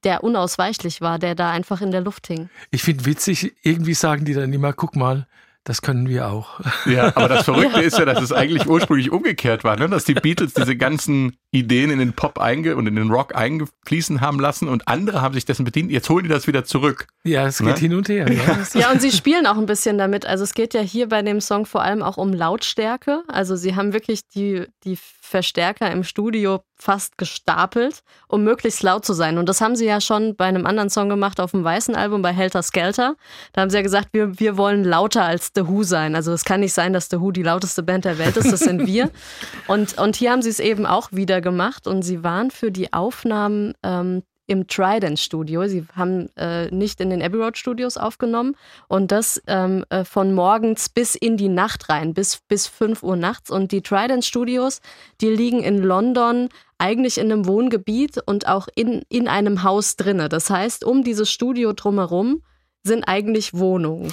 [0.04, 2.48] der unausweichlich war, der da einfach in der Luft hing.
[2.70, 5.26] Ich finde witzig, irgendwie sagen die dann immer, guck mal,
[5.64, 6.60] das können wir auch.
[6.86, 7.86] Ja, aber das Verrückte ja.
[7.86, 9.88] ist ja, dass es eigentlich ursprünglich umgekehrt war, ne?
[9.88, 14.20] dass die Beatles diese ganzen Ideen in den Pop einge und in den Rock eingefließen
[14.20, 15.92] haben lassen und andere haben sich dessen bedient.
[15.92, 17.06] Jetzt holen die das wieder zurück.
[17.24, 17.76] Ja, es geht ne?
[17.76, 18.26] hin und her.
[18.32, 18.58] Ja.
[18.74, 20.26] ja, und sie spielen auch ein bisschen damit.
[20.26, 23.22] Also es geht ja hier bei dem Song vor allem auch um Lautstärke.
[23.28, 24.96] Also sie haben wirklich die, die
[25.32, 29.38] Verstärker im Studio fast gestapelt, um möglichst laut zu sein.
[29.38, 32.22] Und das haben sie ja schon bei einem anderen Song gemacht auf dem weißen Album
[32.22, 33.14] bei Helter Skelter.
[33.52, 36.14] Da haben sie ja gesagt, wir, wir wollen lauter als The Who sein.
[36.14, 38.60] Also es kann nicht sein, dass The Who die lauteste Band der Welt ist, das
[38.60, 39.10] sind wir.
[39.66, 42.92] Und, und hier haben sie es eben auch wieder gemacht und sie waren für die
[42.92, 45.66] Aufnahmen ähm, im Trident Studio.
[45.66, 48.56] Sie haben äh, nicht in den Abbey Road Studios aufgenommen
[48.88, 53.16] und das ähm, äh, von morgens bis in die Nacht rein, bis, bis 5 Uhr
[53.16, 53.50] nachts.
[53.50, 54.80] Und die Trident Studios,
[55.20, 60.28] die liegen in London eigentlich in einem Wohngebiet und auch in, in einem Haus drinne.
[60.28, 62.42] Das heißt, um dieses Studio drumherum
[62.82, 64.12] sind eigentlich Wohnungen.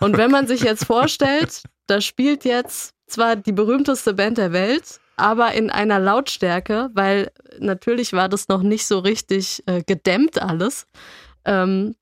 [0.00, 5.00] Und wenn man sich jetzt vorstellt, da spielt jetzt zwar die berühmteste Band der Welt,
[5.16, 10.86] aber in einer Lautstärke, weil natürlich war das noch nicht so richtig äh, gedämmt alles.
[11.44, 11.94] Ähm,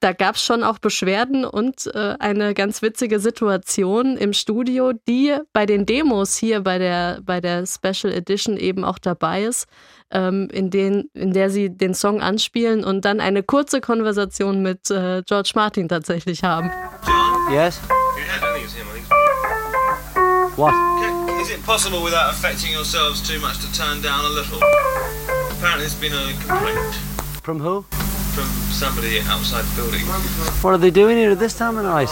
[0.00, 5.36] da gab es schon auch Beschwerden und äh, eine ganz witzige Situation im Studio, die
[5.52, 9.66] bei den Demos hier bei der, bei der Special Edition eben auch dabei ist,
[10.10, 14.90] ähm, in, den, in der sie den Song anspielen und dann eine kurze Konversation mit
[14.90, 16.70] äh, George Martin tatsächlich haben.
[17.50, 17.80] Yes?
[20.56, 20.72] What?
[21.40, 24.58] Is it possible without affecting yourselves too much to turn down a little?
[25.50, 26.94] Apparently there's been a complaint.
[27.42, 27.82] From who?
[28.34, 30.06] From somebody outside the building.
[30.62, 32.08] What are they doing here at this time of night?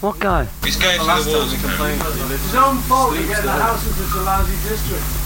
[0.00, 0.48] What guy?
[0.64, 1.52] He's going through the walls.
[1.52, 5.21] It's his own fault get the house into a lousy district.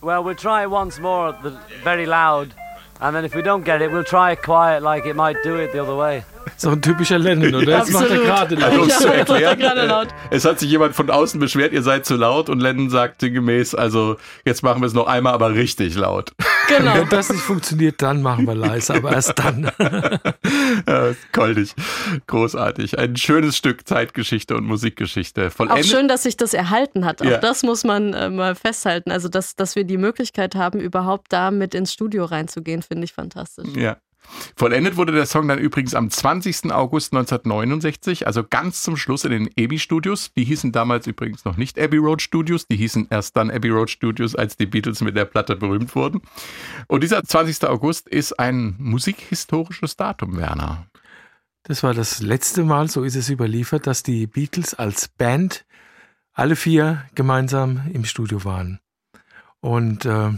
[0.00, 2.54] Well, we'll try it once more, the, very loud,
[3.00, 5.56] and then if we don't get it, we'll try it quiet like it might do
[5.56, 6.22] it the other way.
[6.56, 7.78] So ein typischer Lennon, oder?
[7.78, 8.70] Jetzt macht er gerade laut.
[8.70, 10.08] Also, um es zu er erklären, gerade laut.
[10.30, 13.74] es hat sich jemand von außen beschwert, ihr seid zu laut und Lennon sagte gemäß,
[13.74, 16.32] also jetzt machen wir es noch einmal, aber richtig laut.
[16.68, 16.94] Genau.
[16.94, 19.70] Wenn das nicht funktioniert, dann machen wir leise, aber erst dann.
[20.86, 21.74] Ja, goldig.
[22.26, 22.98] Großartig.
[22.98, 25.48] Ein schönes Stück Zeitgeschichte und Musikgeschichte.
[25.48, 25.86] Auch Vollendet.
[25.86, 27.20] schön, dass sich das erhalten hat.
[27.20, 27.38] Auch Ja.
[27.38, 29.10] das muss man äh, mal festhalten.
[29.10, 33.12] Also, dass, dass wir die Möglichkeit haben, überhaupt da mit ins Studio reinzugehen, finde ich
[33.12, 33.68] fantastisch.
[33.76, 33.96] Ja.
[34.56, 36.72] Vollendet wurde der Song dann übrigens am 20.
[36.72, 40.32] August 1969, also ganz zum Schluss in den Abbey Studios.
[40.34, 43.90] Die hießen damals übrigens noch nicht Abbey Road Studios, die hießen erst dann Abbey Road
[43.90, 46.22] Studios, als die Beatles mit der Platte berühmt wurden.
[46.86, 47.68] Und dieser 20.
[47.68, 50.86] August ist ein musikhistorisches Datum, Werner.
[51.64, 55.66] Das war das letzte Mal, so ist es überliefert, dass die Beatles als Band
[56.32, 58.80] alle vier gemeinsam im Studio waren.
[59.60, 60.30] Und äh,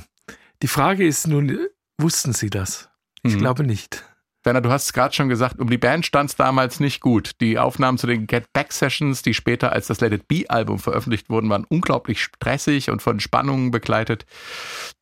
[0.62, 2.89] die Frage ist nun, wussten sie das?
[3.22, 3.38] Ich Mhm.
[3.38, 4.04] glaube nicht.
[4.42, 7.32] Werner, du hast es gerade schon gesagt, um die Band stand es damals nicht gut.
[7.42, 10.78] Die Aufnahmen zu den Get Back Sessions, die später als das Let It Be Album
[10.78, 14.24] veröffentlicht wurden, waren unglaublich stressig und von Spannungen begleitet.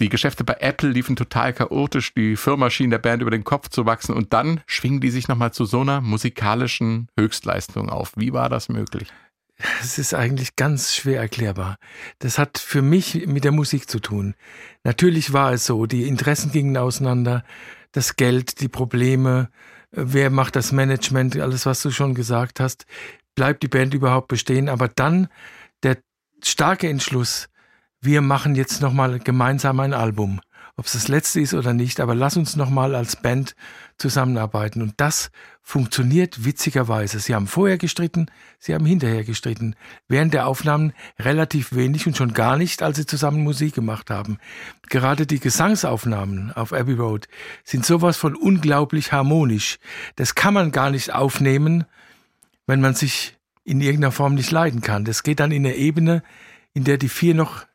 [0.00, 3.68] Die Geschäfte bei Apple liefen total chaotisch, die Firma schien der Band über den Kopf
[3.68, 8.10] zu wachsen und dann schwingen die sich nochmal zu so einer musikalischen Höchstleistung auf.
[8.16, 9.06] Wie war das möglich?
[9.80, 11.78] Es ist eigentlich ganz schwer erklärbar.
[12.20, 14.34] Das hat für mich mit der Musik zu tun.
[14.84, 17.44] Natürlich war es so, die Interessen gingen auseinander,
[17.92, 19.50] das Geld, die Probleme,
[19.90, 22.86] äh, wer macht das Management, alles, was du schon gesagt hast,
[23.34, 24.68] bleibt die Band überhaupt bestehen.
[24.68, 25.28] Aber dann
[25.82, 25.98] der
[26.42, 27.48] starke Entschluss,
[28.00, 30.40] wir machen jetzt nochmal gemeinsam ein Album.
[30.78, 33.56] Ob es das letzte ist oder nicht, aber lass uns nochmal als Band
[33.98, 34.80] zusammenarbeiten.
[34.80, 37.18] Und das funktioniert witzigerweise.
[37.18, 38.26] Sie haben vorher gestritten,
[38.60, 39.74] sie haben hinterher gestritten.
[40.06, 44.38] Während der Aufnahmen relativ wenig und schon gar nicht, als sie zusammen Musik gemacht haben.
[44.88, 47.26] Gerade die Gesangsaufnahmen auf Abbey Road
[47.64, 49.80] sind sowas von unglaublich harmonisch.
[50.14, 51.86] Das kann man gar nicht aufnehmen,
[52.68, 55.04] wenn man sich in irgendeiner Form nicht leiden kann.
[55.04, 56.22] Das geht dann in eine Ebene,
[56.72, 57.66] in der die vier noch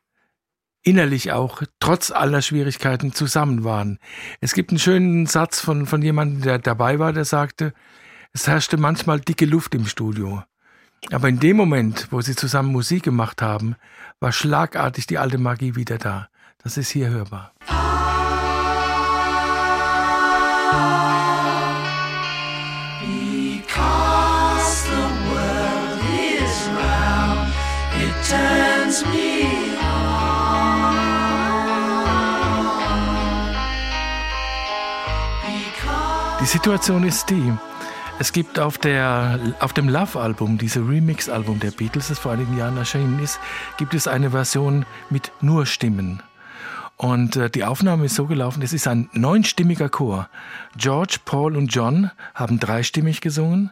[0.84, 4.00] innerlich auch trotz aller Schwierigkeiten zusammen waren.
[4.42, 7.74] Es gibt einen schönen Satz von, von jemandem, der dabei war, der sagte,
[8.34, 10.44] es herrschte manchmal dicke Luft im Studio.
[11.12, 13.76] Aber in dem Moment, wo sie zusammen Musik gemacht haben,
[14.20, 16.30] war schlagartig die alte Magie wieder da.
[16.64, 17.54] Das ist hier hörbar.
[36.44, 37.54] Die Situation ist die,
[38.20, 42.76] es gibt auf, der, auf dem Love-Album, diese Remix-Album der Beatles, das vor einigen Jahren
[42.76, 43.40] erschienen ist,
[43.78, 46.22] gibt es eine Version mit nur Stimmen.
[46.96, 50.30] Und äh, die Aufnahme ist so gelaufen, es ist ein neunstimmiger Chor.
[50.78, 53.72] George, Paul und John haben dreistimmig gesungen.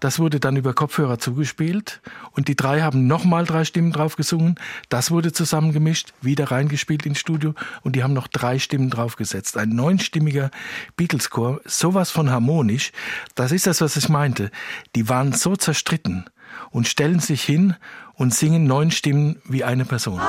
[0.00, 2.00] Das wurde dann über Kopfhörer zugespielt.
[2.32, 4.56] Und die drei haben nochmal drei Stimmen drauf gesungen.
[4.90, 7.54] Das wurde zusammengemischt, wieder reingespielt ins Studio.
[7.82, 9.56] Und die haben noch drei Stimmen draufgesetzt.
[9.56, 10.50] Ein neunstimmiger
[10.96, 12.92] Beatles-Chor, sowas von harmonisch.
[13.34, 14.50] Das ist das, was ich meinte.
[14.94, 16.26] Die waren so zerstritten
[16.70, 17.74] und stellen sich hin
[18.14, 20.20] und singen neun Stimmen wie eine Person.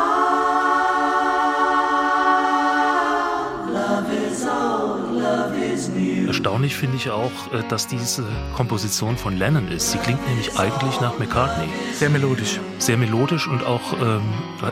[6.40, 8.26] Erstaunlich finde ich auch, äh, dass diese
[8.56, 9.92] Komposition von Lennon ist.
[9.92, 11.68] Sie klingt nämlich eigentlich nach McCartney.
[11.94, 12.62] Sehr melodisch.
[12.78, 14.22] Sehr melodisch und auch ähm,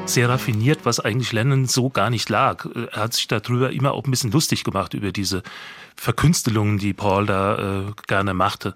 [0.06, 2.66] sehr raffiniert, was eigentlich Lennon so gar nicht lag.
[2.74, 5.44] Äh, Er hat sich darüber immer auch ein bisschen lustig gemacht, über diese
[5.98, 8.74] Verkünstelungen, die Paul da äh, gerne machte.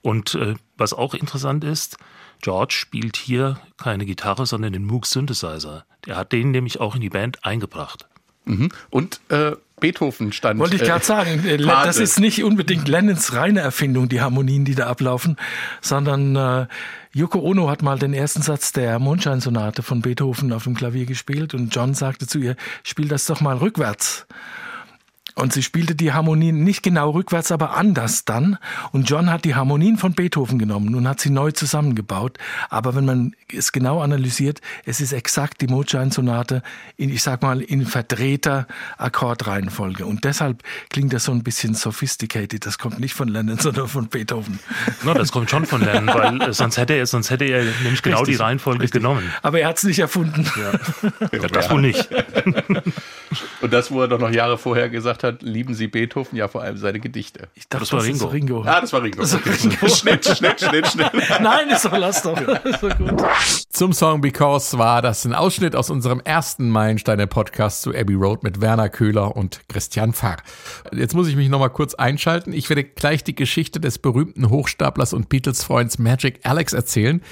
[0.00, 1.98] Und äh, was auch interessant ist,
[2.40, 5.84] George spielt hier keine Gitarre, sondern den Moog Synthesizer.
[6.06, 8.06] Der hat den nämlich auch in die Band eingebracht.
[8.46, 8.70] Mhm.
[8.88, 10.60] Und äh, Beethoven stand.
[10.60, 14.64] Wollte ich gerade äh, sagen, äh, das ist nicht unbedingt Lennons reine Erfindung, die Harmonien,
[14.64, 15.36] die da ablaufen,
[15.80, 16.66] sondern äh,
[17.12, 21.54] Yoko Ono hat mal den ersten Satz der Mondscheinsonate von Beethoven auf dem Klavier gespielt
[21.54, 24.26] und John sagte zu ihr, spiel das doch mal rückwärts.
[25.34, 28.58] Und sie spielte die Harmonien nicht genau rückwärts, aber anders dann.
[28.92, 32.38] Und John hat die Harmonien von Beethoven genommen und hat sie neu zusammengebaut.
[32.68, 36.62] Aber wenn man es genau analysiert, es ist exakt die Mondscheinsonate
[36.96, 38.66] in, ich sag mal, in verdrehter
[38.98, 40.06] Akkordreihenfolge.
[40.06, 42.66] Und deshalb klingt das so ein bisschen sophisticated.
[42.66, 44.58] Das kommt nicht von Lennon, sondern von Beethoven.
[45.02, 48.02] No, das kommt schon von Lennon, weil äh, sonst hätte er, sonst hätte er nämlich
[48.02, 49.00] genau Richtig, die Reihenfolge richtig.
[49.00, 49.30] genommen.
[49.42, 50.46] Aber er hat es nicht erfunden.
[51.32, 52.08] Ja, das wohl nicht.
[53.60, 56.48] Und das, wo er doch noch Jahre vorher gesagt gemacht hat, lieben Sie Beethoven, ja
[56.48, 57.48] vor allem seine Gedichte.
[57.54, 58.26] Ich dachte, Das war Ringo.
[58.26, 58.62] Ist Ringo.
[58.66, 59.20] Ah, das war Ringo.
[59.20, 59.50] Das war Okay.
[59.62, 59.88] Ringo.
[59.88, 61.10] Schnitt, Schnitt, Schnitt, Schnitt.
[61.40, 62.38] Nein, ist doch, lass doch.
[62.40, 63.22] Ist doch gut.
[63.70, 68.60] Zum Song Because war das ein Ausschnitt aus unserem ersten Meilensteine-Podcast zu Abbey Road mit
[68.60, 70.38] Werner Köhler und Christian Pfarr.
[70.92, 72.52] Jetzt muss ich mich nochmal kurz einschalten.
[72.52, 77.22] Ich werde gleich die Geschichte des berühmten Hochstaplers und Beatles-Freunds Magic Alex erzählen.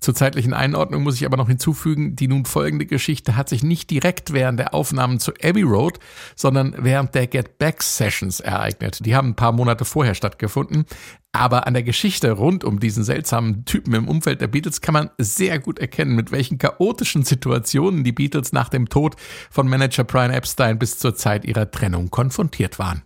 [0.00, 3.90] Zur zeitlichen Einordnung muss ich aber noch hinzufügen, die nun folgende Geschichte hat sich nicht
[3.90, 5.98] direkt während der Aufnahmen zu Abbey Road,
[6.36, 9.04] sondern während der Get Back Sessions ereignet.
[9.04, 10.84] Die haben ein paar Monate vorher stattgefunden.
[11.32, 15.10] Aber an der Geschichte rund um diesen seltsamen Typen im Umfeld der Beatles kann man
[15.18, 19.16] sehr gut erkennen, mit welchen chaotischen Situationen die Beatles nach dem Tod
[19.50, 23.02] von Manager Brian Epstein bis zur Zeit ihrer Trennung konfrontiert waren.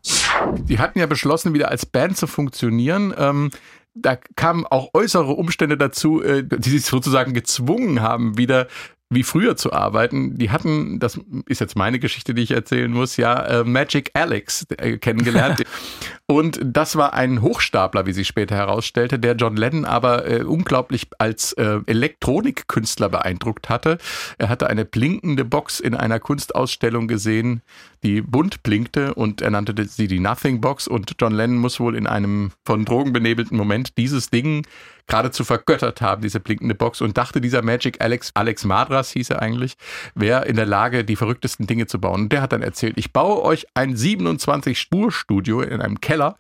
[0.59, 3.15] Die hatten ja beschlossen, wieder als Band zu funktionieren.
[3.17, 3.51] Ähm,
[3.95, 8.67] da kamen auch äußere Umstände dazu, äh, die sie sozusagen gezwungen haben, wieder
[9.11, 10.37] wie früher zu arbeiten.
[10.37, 14.67] Die hatten, das ist jetzt meine Geschichte, die ich erzählen muss, ja, äh, Magic Alex
[14.77, 15.63] äh, kennengelernt.
[16.27, 21.09] Und das war ein Hochstapler, wie sich später herausstellte, der John Lennon aber äh, unglaublich
[21.19, 23.97] als äh, Elektronikkünstler beeindruckt hatte.
[24.37, 27.63] Er hatte eine blinkende Box in einer Kunstausstellung gesehen,
[28.03, 31.97] die bunt blinkte und er nannte sie die Nothing Box und John Lennon muss wohl
[31.97, 34.67] in einem von Drogen benebelten Moment dieses Ding
[35.09, 39.43] geradezu vergöttert haben, diese blinkende Box und dachte, dieser Magic Alex, Alex Madras hieß er
[39.43, 39.75] eigentlich,
[40.15, 42.23] wäre in der Lage, die verrücktesten Dinge zu bauen.
[42.23, 46.37] Und der hat dann erzählt, ich baue euch ein 27-Spur-Studio in einem Keller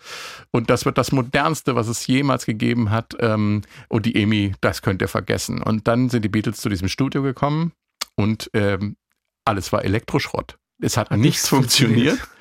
[0.52, 3.16] und das wird das modernste, was es jemals gegeben hat.
[3.20, 5.62] Ähm, und die Amy, das könnt ihr vergessen.
[5.62, 7.72] Und dann sind die Beatles zu diesem Studio gekommen
[8.16, 8.96] und ähm,
[9.44, 10.58] alles war Elektroschrott.
[10.80, 12.18] Es hat, nichts nichts funktioniert.
[12.18, 12.38] funktioniert.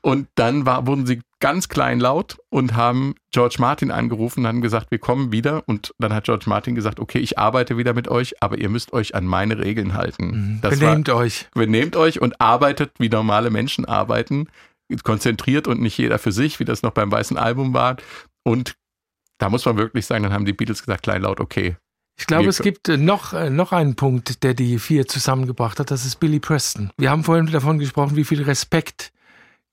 [0.00, 4.90] Und dann war, wurden sie ganz kleinlaut und haben George Martin angerufen und haben gesagt,
[4.92, 5.64] wir kommen wieder.
[5.66, 8.92] Und dann hat George Martin gesagt, okay, ich arbeite wieder mit euch, aber ihr müsst
[8.92, 10.58] euch an meine Regeln halten.
[10.62, 11.48] Das war- Benehmt euch.
[11.54, 14.48] benehmt euch und arbeitet, wie normale Menschen arbeiten,
[15.02, 17.96] konzentriert und nicht jeder für sich, wie das noch beim weißen Album war.
[18.44, 18.74] Und
[19.38, 21.76] da muss man wirklich sagen, dann haben die Beatles gesagt, kleinlaut, okay.
[22.18, 25.78] Ich glaube, Wir es gibt äh, noch, äh, noch einen Punkt, der die vier zusammengebracht
[25.78, 25.90] hat.
[25.90, 26.90] Das ist Billy Preston.
[26.98, 29.12] Wir haben vorhin davon gesprochen, wie viel Respekt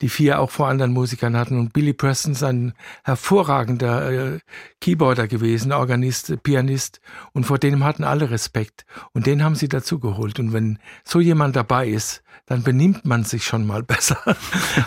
[0.02, 1.58] die vier auch vor anderen Musikern hatten.
[1.58, 4.38] Und Billy Preston ist ein hervorragender äh,
[4.80, 7.00] Keyboarder gewesen, Organist, Pianist.
[7.32, 8.84] Und vor dem hatten alle Respekt.
[9.12, 10.38] Und den haben sie dazu geholt.
[10.38, 14.18] Und wenn so jemand dabei ist, dann benimmt man sich schon mal besser.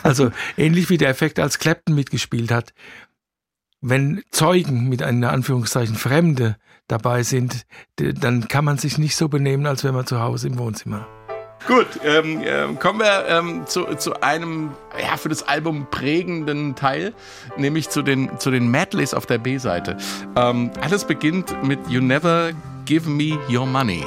[0.03, 2.73] also ähnlich wie der Effekt, als Clapton mitgespielt hat.
[3.81, 7.65] Wenn Zeugen mit einer Anführungszeichen Fremde dabei sind,
[7.95, 11.07] dann kann man sich nicht so benehmen, als wenn man zu Hause im Wohnzimmer.
[11.67, 17.13] Gut, ähm, ähm, kommen wir ähm, zu, zu einem ja, für das Album prägenden Teil,
[17.57, 19.97] nämlich zu den, zu den Medleys auf der B-Seite.
[20.35, 22.51] Ähm, alles beginnt mit You Never
[22.85, 24.03] Give Me Your Money.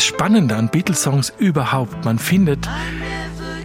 [0.00, 2.66] Das Spannende an Beatles-Songs überhaupt, man findet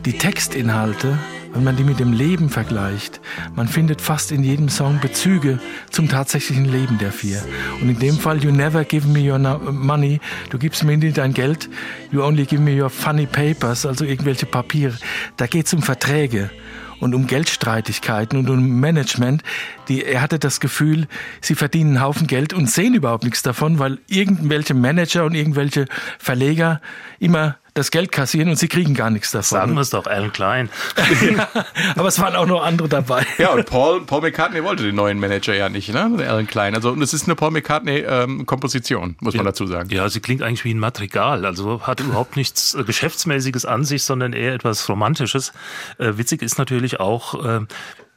[0.04, 1.18] die Textinhalte,
[1.54, 3.22] wenn man die mit dem Leben vergleicht,
[3.56, 5.60] man findet fast in jedem Song Bezüge
[5.92, 7.42] zum tatsächlichen Leben der vier.
[7.82, 10.20] Und in dem Fall, you never give me your money,
[10.50, 11.70] du gibst mir nie dein Geld,
[12.12, 14.96] you only give me your funny papers, also irgendwelche Papiere.
[15.38, 16.50] Da geht es um Verträge
[17.00, 19.44] und um Geldstreitigkeiten und um Management.
[19.88, 21.08] Die, er hatte das Gefühl,
[21.42, 25.86] sie verdienen einen Haufen Geld und sehen überhaupt nichts davon, weil irgendwelche Manager und irgendwelche
[26.20, 26.82] Verleger
[27.20, 29.44] immer das Geld kassieren und sie kriegen gar nichts davon.
[29.44, 30.70] Sagen wir es doch, Alan Klein.
[31.98, 33.28] Aber es waren auch noch andere dabei.
[33.38, 36.10] Ja, und Paul, Paul McCartney wollte den neuen Manager ja nicht, ne?
[36.26, 36.74] Alan Klein.
[36.74, 39.90] Also, und es ist eine Paul McCartney-Komposition, muss man dazu sagen.
[39.90, 41.46] Ja, sie klingt eigentlich wie ein Madrigal.
[41.46, 45.52] Also hat überhaupt nichts äh, Geschäftsmäßiges an sich, sondern eher etwas Romantisches.
[45.98, 47.60] Äh, witzig ist natürlich auch, äh,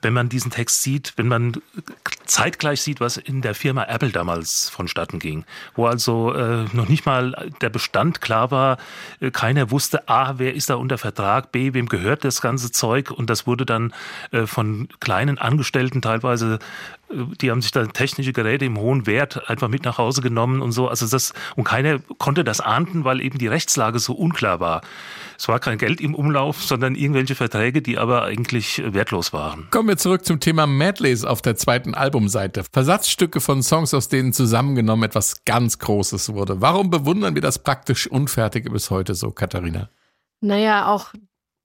[0.03, 1.55] wenn man diesen Text sieht, wenn man
[2.25, 7.07] zeitgleich sieht, was in der Firma Apple damals vonstatten ging, wo also äh, noch nicht
[7.07, 8.79] mal der Bestand klar war,
[9.21, 13.11] äh, keiner wusste, A, wer ist da unter Vertrag, B, wem gehört das ganze Zeug?
[13.11, 13.93] Und das wurde dann
[14.31, 16.59] äh, von kleinen Angestellten teilweise
[17.11, 20.73] die haben sich dann technische Geräte im hohen Wert einfach mit nach Hause genommen und
[20.73, 20.89] so.
[20.89, 24.83] Also das, und keiner konnte das ahnden, weil eben die Rechtslage so unklar war.
[25.39, 29.69] Es war kein Geld im Umlauf, sondern irgendwelche Verträge, die aber eigentlich wertlos waren.
[29.71, 32.65] Kommen wir zurück zum Thema Medleys auf der zweiten Albumseite.
[32.73, 36.61] Versatzstücke von Songs, aus denen zusammengenommen etwas ganz Großes wurde.
[36.61, 39.89] Warum bewundern wir das praktisch Unfertige bis heute so, Katharina?
[40.41, 41.15] Naja, auch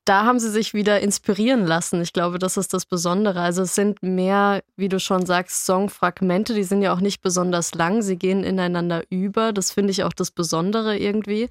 [0.06, 2.02] da haben sie sich wieder inspirieren lassen.
[2.02, 3.40] Ich glaube, das ist das Besondere.
[3.42, 7.74] Also es sind mehr, wie du schon sagst, Songfragmente, die sind ja auch nicht besonders
[7.74, 9.54] lang, sie gehen ineinander über.
[9.54, 11.50] Das finde ich auch das Besondere irgendwie.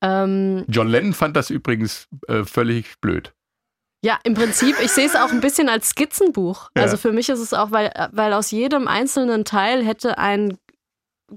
[0.00, 3.32] Ähm, John Lennon fand das übrigens äh, völlig blöd.
[4.02, 6.70] Ja, im Prinzip, ich sehe es auch ein bisschen als Skizzenbuch.
[6.74, 6.84] Ja.
[6.84, 10.56] Also für mich ist es auch, weil, weil aus jedem einzelnen Teil hätte ein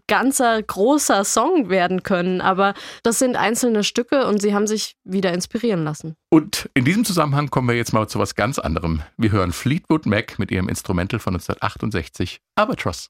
[0.08, 2.42] ganzer großer Song werden können.
[2.42, 2.74] Aber
[3.04, 6.16] das sind einzelne Stücke und sie haben sich wieder inspirieren lassen.
[6.30, 9.02] Und in diesem Zusammenhang kommen wir jetzt mal zu was ganz anderem.
[9.18, 13.10] Wir hören Fleetwood Mac mit ihrem Instrumental von 1968, Albatross.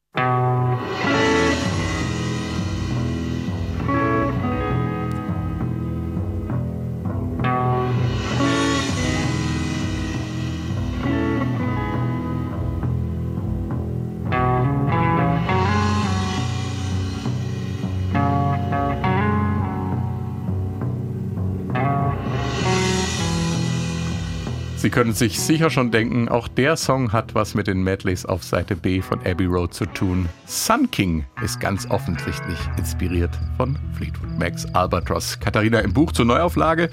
[24.84, 28.44] Sie können sich sicher schon denken, auch der Song hat was mit den Medleys auf
[28.44, 30.28] Seite B von Abbey Road zu tun.
[30.46, 35.40] Sun King ist ganz offensichtlich inspiriert von Fleetwood Macs Albatross.
[35.40, 36.90] Katharina, im Buch zur Neuauflage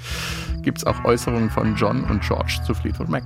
[0.63, 3.25] gibt es auch Äußerungen von John und George zu Fleetwood Mac.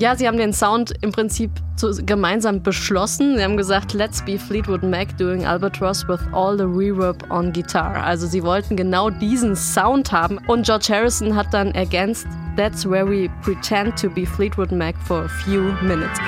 [0.00, 3.36] Ja, sie haben den Sound im Prinzip zu, gemeinsam beschlossen.
[3.36, 8.02] Sie haben gesagt, let's be Fleetwood Mac doing Albatross with all the reverb on guitar.
[8.02, 10.38] Also sie wollten genau diesen Sound haben.
[10.46, 12.26] Und George Harrison hat dann ergänzt,
[12.56, 16.18] that's where we pretend to be Fleetwood Mac for a few minutes.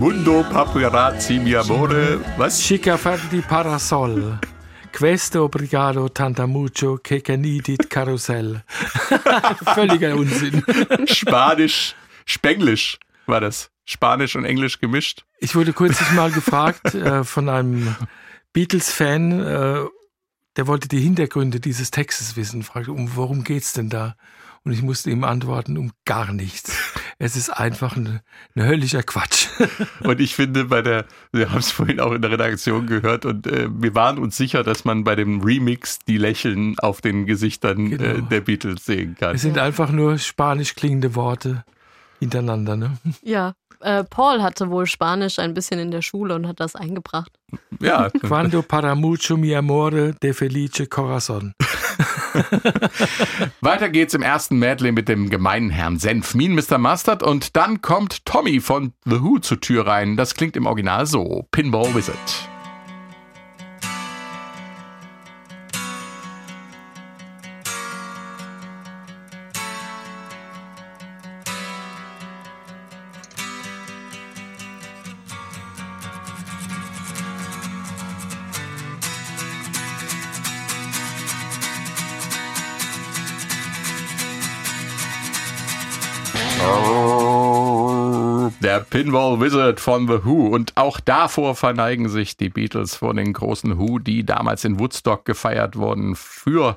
[0.00, 2.18] Mundo Paparazzi, mi amore.
[2.38, 2.58] Was?
[2.58, 2.98] Chica
[3.28, 4.38] di Parasol.
[4.90, 8.64] Questo obrigado tanta mucho que canidit carousel.
[9.74, 10.64] Völliger Unsinn.
[11.04, 11.94] Spanisch,
[12.24, 13.70] Spenglisch war das.
[13.84, 15.26] Spanisch und Englisch gemischt.
[15.38, 17.94] Ich wurde kürzlich mal gefragt äh, von einem
[18.54, 19.84] Beatles-Fan, äh,
[20.56, 24.16] der wollte die Hintergründe dieses Textes wissen, fragte, um worum geht's denn da?
[24.64, 26.72] Und ich musste ihm antworten, um gar nichts.
[27.22, 28.20] Es ist einfach ein,
[28.56, 29.48] ein höllischer Quatsch.
[30.02, 33.46] Und ich finde, bei der, wir haben es vorhin auch in der Redaktion gehört und
[33.46, 37.92] äh, wir waren uns sicher, dass man bei dem Remix die Lächeln auf den Gesichtern
[37.92, 38.20] äh, Genau.
[38.28, 39.34] der Beatles sehen kann.
[39.34, 41.62] Es sind einfach nur spanisch klingende Worte
[42.20, 42.76] hintereinander.
[42.76, 42.96] Ne?
[43.22, 47.32] Ja, äh, Paul hatte wohl Spanisch ein bisschen in der Schule und hat das eingebracht.
[47.80, 51.52] Ja, Quando para mucho mi amore de felice corazon.
[53.60, 56.78] weiter geht's im ersten Medley mit dem gemeinen Herrn Senf, Mean Mr.
[56.78, 60.16] Mustard und dann kommt Tommy von The Who zur Tür rein.
[60.16, 62.50] Das klingt im Original so, Pinball Wizard.
[89.00, 90.48] Pinball Wizard von The Who.
[90.48, 95.24] Und auch davor verneigen sich die Beatles vor den großen Who, die damals in Woodstock
[95.24, 96.76] gefeiert wurden für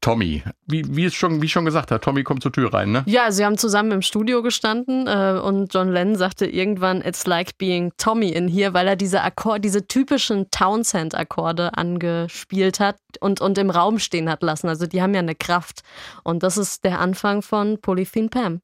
[0.00, 0.42] Tommy.
[0.66, 3.02] Wie, wie es schon, wie schon gesagt hat, Tommy kommt zur Tür rein, ne?
[3.04, 7.58] Ja, sie haben zusammen im Studio gestanden äh, und John Lennon sagte irgendwann, it's like
[7.58, 13.58] being Tommy in here, weil er diese Akkord, diese typischen Townsend-Akkorde angespielt hat und, und
[13.58, 14.68] im Raum stehen hat lassen.
[14.68, 15.82] Also die haben ja eine Kraft.
[16.24, 18.62] Und das ist der Anfang von Polythene Pam.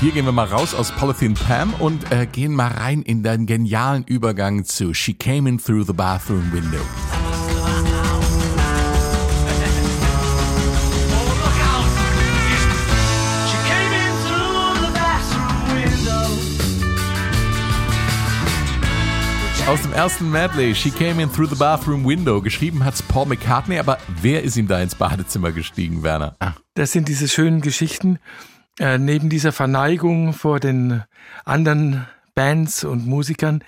[0.00, 3.46] Hier gehen wir mal raus aus Polythene Pam und äh, gehen mal rein in den
[3.46, 6.80] genialen Übergang zu She Came In Through the Bathroom Window.
[19.66, 22.40] Aus dem ersten Medley, She Came In Through the Bathroom Window.
[22.40, 26.36] Geschrieben hat's Paul McCartney, aber wer ist ihm da ins Badezimmer gestiegen, Werner?
[26.74, 28.18] Das sind diese schönen Geschichten.
[28.78, 31.02] Äh, neben dieser Verneigung vor den
[31.44, 33.64] anderen Bands und Musikern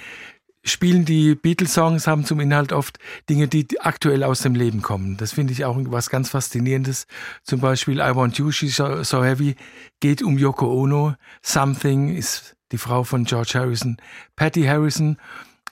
[0.63, 2.99] spielen die Beatles-Songs, haben zum Inhalt oft
[3.29, 5.17] Dinge, die aktuell aus dem Leben kommen.
[5.17, 7.07] Das finde ich auch was ganz Faszinierendes.
[7.43, 9.57] Zum Beispiel I Want You, She's So, so Heavy
[10.01, 11.15] geht um Yoko Ono.
[11.43, 13.97] Something ist die Frau von George Harrison,
[14.37, 15.17] Patty Harrison.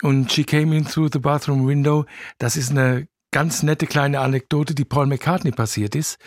[0.02, 2.06] Und She Came In Through the Bathroom Window.
[2.38, 6.18] Das ist eine ganz nette kleine Anekdote, die Paul McCartney passiert ist.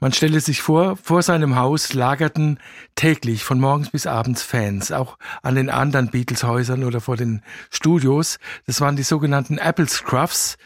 [0.00, 2.60] Man stelle sich vor, vor seinem Haus lagerten
[2.94, 8.38] täglich von morgens bis abends Fans, auch an den anderen Beatles-Häusern oder vor den Studios.
[8.66, 10.56] Das waren die sogenannten Apple Scruffs,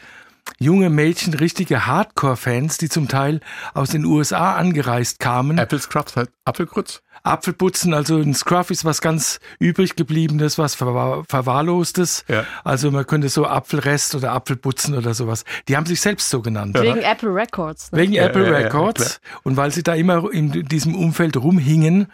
[0.59, 3.39] junge Mädchen, richtige Hardcore-Fans, die zum Teil
[3.73, 5.57] aus den USA angereist kamen.
[5.57, 7.01] Apple Scruffs, halt Apfelkrutz?
[7.23, 12.25] Apfelputzen, also ein Scruff ist was ganz übrig gebliebenes, was verwahr verwahrlostes.
[12.27, 12.45] Ja.
[12.65, 15.45] Also man könnte so Apfelrest oder Apfelputzen oder sowas.
[15.69, 16.77] Die haben sich selbst so genannt.
[16.77, 17.11] Wegen ja.
[17.11, 17.93] Apple Records.
[17.93, 17.99] Ne?
[17.99, 19.21] Wegen ja, Apple Records.
[19.43, 22.07] Und weil sie da immer in diesem Umfeld rumhingen,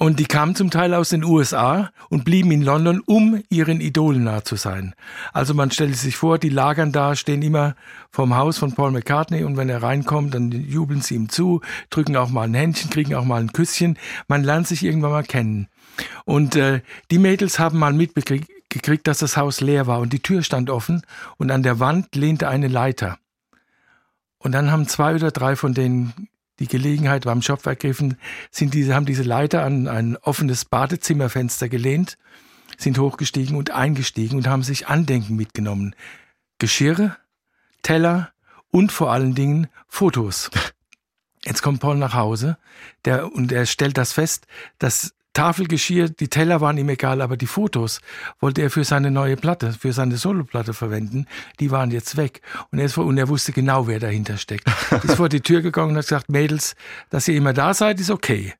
[0.00, 4.24] und die kamen zum Teil aus den USA und blieben in London, um ihren Idolen
[4.24, 4.94] nah zu sein.
[5.34, 7.74] Also man stellt sich vor, die lagern da, stehen immer
[8.10, 12.16] vorm Haus von Paul McCartney und wenn er reinkommt, dann jubeln sie ihm zu, drücken
[12.16, 13.98] auch mal ein Händchen, kriegen auch mal ein Küsschen.
[14.26, 15.68] Man lernt sich irgendwann mal kennen.
[16.24, 16.80] Und äh,
[17.10, 21.02] die Mädels haben mal mitgekriegt, dass das Haus leer war und die Tür stand offen
[21.36, 23.18] und an der Wand lehnte eine Leiter.
[24.38, 26.30] Und dann haben zwei oder drei von denen
[26.60, 28.18] die Gelegenheit beim Schopf ergriffen,
[28.50, 32.18] sind diese, haben diese Leiter an ein offenes Badezimmerfenster gelehnt,
[32.76, 35.96] sind hochgestiegen und eingestiegen und haben sich Andenken mitgenommen.
[36.58, 37.16] Geschirre,
[37.82, 38.32] Teller
[38.70, 40.50] und vor allen Dingen Fotos.
[41.44, 42.58] Jetzt kommt Paul nach Hause
[43.06, 44.46] der, und er stellt das fest,
[44.78, 48.00] dass Tafelgeschirr, die Teller waren ihm egal, aber die Fotos
[48.40, 51.26] wollte er für seine neue Platte, für seine Soloplatte verwenden.
[51.60, 52.40] Die waren jetzt weg.
[52.72, 54.66] Und er, und er wusste genau, wer dahinter steckt.
[55.04, 56.74] ist vor die Tür gegangen und hat gesagt, Mädels,
[57.10, 58.54] dass ihr immer da seid, ist okay.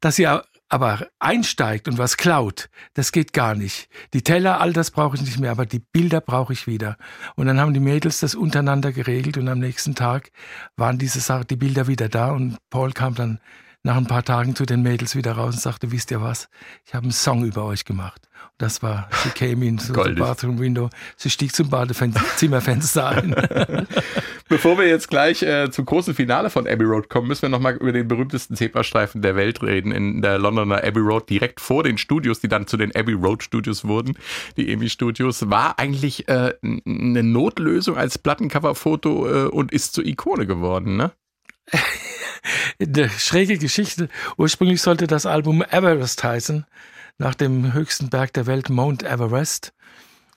[0.00, 3.88] Dass ihr aber einsteigt und was klaut, das geht gar nicht.
[4.12, 6.96] Die Teller, all das brauche ich nicht mehr, aber die Bilder brauche ich wieder.
[7.36, 10.30] Und dann haben die Mädels das untereinander geregelt und am nächsten Tag
[10.76, 13.38] waren diese Sache, die Bilder wieder da und Paul kam dann
[13.84, 16.48] nach ein paar Tagen zu den Mädels wieder raus und sagte, wisst ihr was,
[16.86, 18.22] ich habe einen Song über euch gemacht.
[18.42, 20.88] Und das war She Came in through the bathroom window.
[21.16, 23.34] Sie stieg zum Badezimmerfenster ein.
[24.48, 27.76] Bevor wir jetzt gleich äh, zum großen Finale von Abbey Road kommen, müssen wir nochmal
[27.76, 31.98] über den berühmtesten Zebrastreifen der Welt reden, in der Londoner Abbey Road, direkt vor den
[31.98, 34.16] Studios, die dann zu den Abbey Road Studios wurden,
[34.56, 40.46] die EMI Studios, war eigentlich äh, eine Notlösung als Plattencoverfoto äh, und ist zur Ikone
[40.46, 41.12] geworden, ne?
[42.80, 44.08] eine schräge Geschichte.
[44.36, 46.66] Ursprünglich sollte das Album Everest heißen,
[47.18, 49.72] nach dem höchsten Berg der Welt, Mount Everest.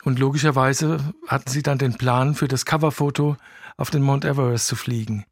[0.04, 3.38] Und logischerweise hatten sie dann den Plan, für das Coverfoto
[3.78, 5.26] auf den Mount Everest zu fliegen.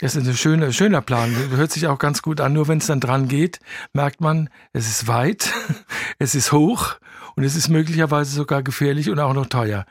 [0.00, 1.32] Das ist ein schöner, schöner Plan.
[1.50, 2.54] Hört sich auch ganz gut an.
[2.54, 3.60] Nur wenn es dann dran geht,
[3.92, 5.52] merkt man, es ist weit,
[6.18, 6.96] es ist hoch
[7.36, 9.86] und es ist möglicherweise sogar gefährlich und auch noch teuer.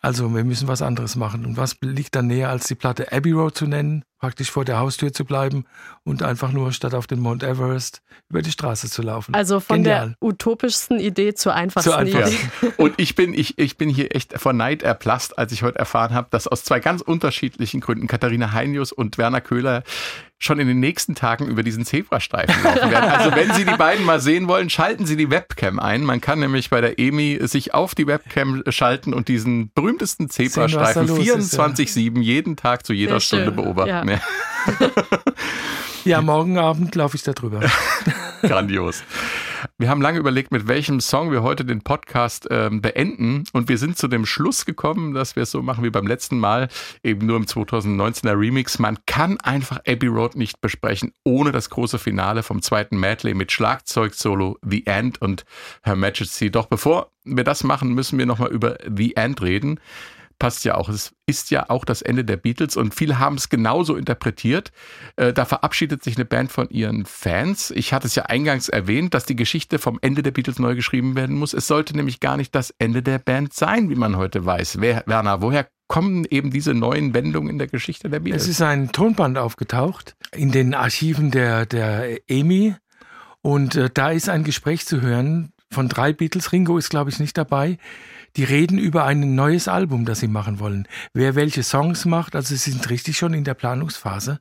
[0.00, 1.44] Also wir müssen was anderes machen.
[1.44, 4.78] Und was liegt dann näher, als die Platte Abbey Road zu nennen, praktisch vor der
[4.78, 5.64] Haustür zu bleiben
[6.04, 9.34] und einfach nur statt auf den Mount Everest über die Straße zu laufen.
[9.34, 10.16] Also von Genial.
[10.20, 12.28] der utopischsten Idee zur einfachsten zu einfach.
[12.28, 12.72] Idee.
[12.76, 16.14] Und ich bin, ich, ich bin hier echt vor Neid erblasst, als ich heute erfahren
[16.14, 19.84] habe, dass aus zwei ganz unterschiedlichen Gründen Katharina Heinius und Werner Köhler
[20.40, 23.10] schon in den nächsten Tagen über diesen Zebrastreifen laufen werden.
[23.10, 26.04] Also wenn Sie die beiden mal sehen wollen, schalten Sie die Webcam ein.
[26.04, 31.08] Man kann nämlich bei der EMI sich auf die Webcam schalten und diesen berühmtesten Zebrastreifen
[31.08, 32.22] 24-7 ja.
[32.22, 33.56] jeden Tag zu jeder Sehr Stunde schön.
[33.56, 33.88] beobachten.
[33.88, 34.04] Ja.
[36.04, 37.60] Ja, morgen Abend laufe ich da drüber.
[38.42, 39.02] Grandios.
[39.78, 43.78] Wir haben lange überlegt, mit welchem Song wir heute den Podcast ähm, beenden und wir
[43.78, 46.68] sind zu dem Schluss gekommen, dass wir es so machen wie beim letzten Mal,
[47.02, 48.78] eben nur im 2019er Remix.
[48.78, 53.50] Man kann einfach Abbey Road nicht besprechen, ohne das große Finale vom zweiten Medley mit
[53.50, 55.44] Schlagzeug-Solo The End und
[55.82, 56.50] Her Majesty.
[56.50, 59.80] Doch bevor wir das machen, müssen wir nochmal über The End reden
[60.38, 60.88] passt ja auch.
[60.88, 64.72] Es ist ja auch das Ende der Beatles und viele haben es genauso interpretiert.
[65.16, 67.70] Äh, da verabschiedet sich eine Band von ihren Fans.
[67.70, 71.16] Ich hatte es ja eingangs erwähnt, dass die Geschichte vom Ende der Beatles neu geschrieben
[71.16, 71.52] werden muss.
[71.52, 74.80] Es sollte nämlich gar nicht das Ende der Band sein, wie man heute weiß.
[74.80, 78.42] Wer, Werner, woher kommen eben diese neuen Wendungen in der Geschichte der Beatles?
[78.42, 82.76] Es ist ein Tonband aufgetaucht in den Archiven der, der EMI
[83.42, 86.52] und äh, da ist ein Gespräch zu hören von drei Beatles.
[86.52, 87.78] Ringo ist, glaube ich, nicht dabei
[88.38, 90.86] die reden über ein neues Album, das sie machen wollen.
[91.12, 94.38] Wer welche Songs macht, also sie sind richtig schon in der Planungsphase.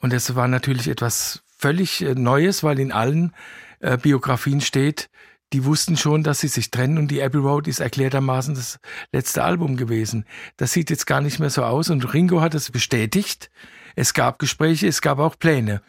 [0.00, 3.32] Und es war natürlich etwas völlig äh, Neues, weil in allen
[3.80, 5.08] äh, Biografien steht,
[5.54, 8.78] die wussten schon, dass sie sich trennen und die Abbey Road ist erklärtermaßen das
[9.10, 10.26] letzte Album gewesen.
[10.58, 13.50] Das sieht jetzt gar nicht mehr so aus und Ringo hat es bestätigt.
[13.96, 15.80] Es gab Gespräche, es gab auch Pläne.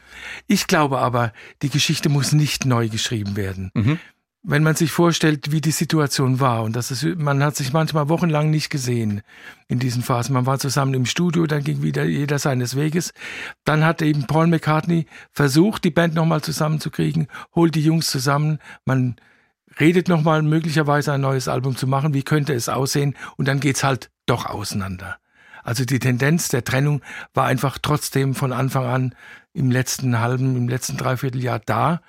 [0.48, 1.34] Ich glaube aber,
[1.64, 3.72] die Geschichte muss nicht neu geschrieben werden.
[3.74, 4.00] Mhm
[4.48, 8.10] wenn man sich vorstellt, wie die Situation war und das ist, man hat sich manchmal
[8.10, 9.22] wochenlang nicht gesehen
[9.68, 10.34] in diesen Phasen.
[10.34, 13.14] Man war zusammen im Studio, dann ging wieder jeder seines Weges.
[13.64, 19.16] Dann hat eben Paul McCartney versucht, die Band nochmal zusammenzukriegen, holt die Jungs zusammen, man
[19.80, 23.84] redet nochmal möglicherweise ein neues Album zu machen, wie könnte es aussehen und dann geht's
[23.84, 25.18] halt doch auseinander.
[25.64, 27.02] Also die Tendenz der Trennung
[27.34, 29.16] war einfach trotzdem von Anfang an
[29.54, 32.02] im letzten halben, im letzten Dreivierteljahr da.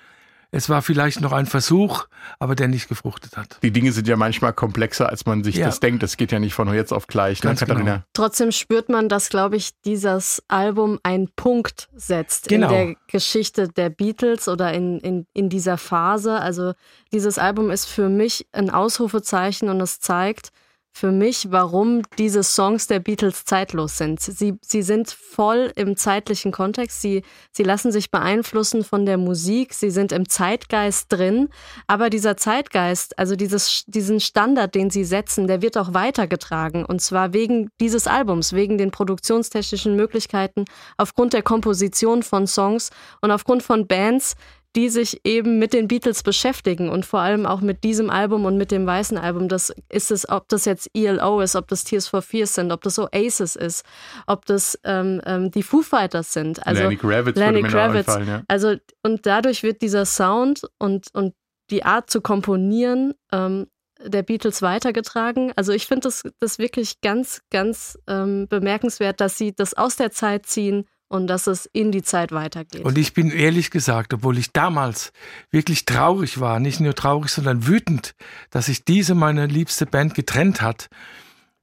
[0.57, 2.07] Es war vielleicht noch ein Versuch,
[2.39, 3.59] aber der nicht gefruchtet hat.
[3.63, 5.67] Die Dinge sind ja manchmal komplexer, als man sich Ja.
[5.67, 6.03] das denkt.
[6.03, 7.43] Das geht ja nicht von jetzt auf gleich.
[7.43, 7.75] Ne, Ganz genau.
[7.75, 8.05] Katharina?
[8.15, 12.69] Trotzdem spürt man, dass, glaube ich, dieses Album einen Punkt setzt Genau.
[12.69, 16.41] in der Geschichte der Beatles oder in, in, in dieser Phase.
[16.41, 16.73] Also
[17.13, 20.51] dieses Album ist für mich ein Ausrufezeichen und es zeigt
[20.97, 24.18] für mich, warum diese Songs der Beatles zeitlos sind.
[24.18, 27.03] Sie, sie sind voll im zeitlichen Kontext.
[27.03, 27.22] Sie,
[27.53, 29.74] sie lassen sich beeinflussen von der Musik.
[29.74, 31.51] Sie sind im Zeitgeist drin.
[31.86, 36.86] Aber dieser Zeitgeist, also dieses, diesen Standard, den sie setzen, der wird auch weitergetragen.
[36.86, 40.64] Und zwar wegen dieses Albums, wegen den produktionstechnischen Möglichkeiten,
[40.97, 42.88] aufgrund der Komposition von Songs
[43.20, 44.34] und aufgrund von Bands,
[44.77, 48.59] die sich eben mit den Beatles beschäftigen und vor allem auch mit diesem Album und
[48.59, 49.49] mit dem weißen Album.
[49.49, 52.83] Das ist es, ob das jetzt ELO ist, ob das Tears for Fears sind, ob
[52.83, 53.87] das Oasis ist,
[54.27, 56.64] ob das ähm, ähm, die Foo Fighters sind.
[56.66, 58.07] Also Lenny Kravitz Lenny Kravitz.
[58.27, 58.43] ja.
[58.49, 61.33] Also und dadurch wird dieser Sound und und
[61.70, 63.68] die Art zu komponieren ähm,
[63.99, 65.53] der Beatles weitergetragen.
[65.57, 70.11] Also ich finde das, das wirklich ganz, ganz ähm, bemerkenswert, dass sie das aus der
[70.11, 72.85] Zeit ziehen und dass es in die Zeit weitergeht.
[72.85, 75.13] Und ich bin ehrlich gesagt, obwohl ich damals
[75.51, 78.15] wirklich traurig war, nicht nur traurig, sondern wütend,
[78.51, 80.89] dass sich diese meine liebste Band getrennt hat,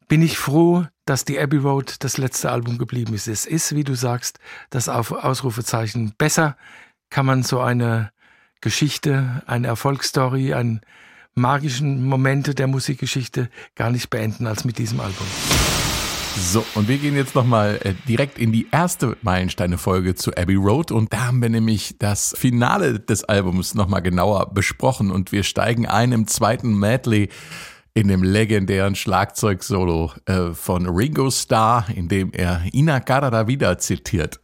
[0.08, 3.28] bin ich froh, dass die Abbey Road das letzte Album geblieben ist.
[3.28, 4.40] Es ist, wie du sagst,
[4.70, 6.14] das Ausrufezeichen.
[6.18, 6.56] Besser
[7.10, 8.12] kann man so eine
[8.62, 10.82] Geschichte, eine Erfolgsstory, einen
[11.36, 15.28] magischen Momente der Musikgeschichte gar nicht beenden als mit diesem Album.
[16.36, 20.92] So, und wir gehen jetzt nochmal äh, direkt in die erste Meilensteine-Folge zu Abbey Road
[20.92, 25.86] und da haben wir nämlich das Finale des Albums nochmal genauer besprochen und wir steigen
[25.86, 27.30] ein im zweiten Medley
[27.94, 34.40] in dem legendären Schlagzeugsolo äh, von Ringo Starr, in dem er Ina Cara wieder zitiert.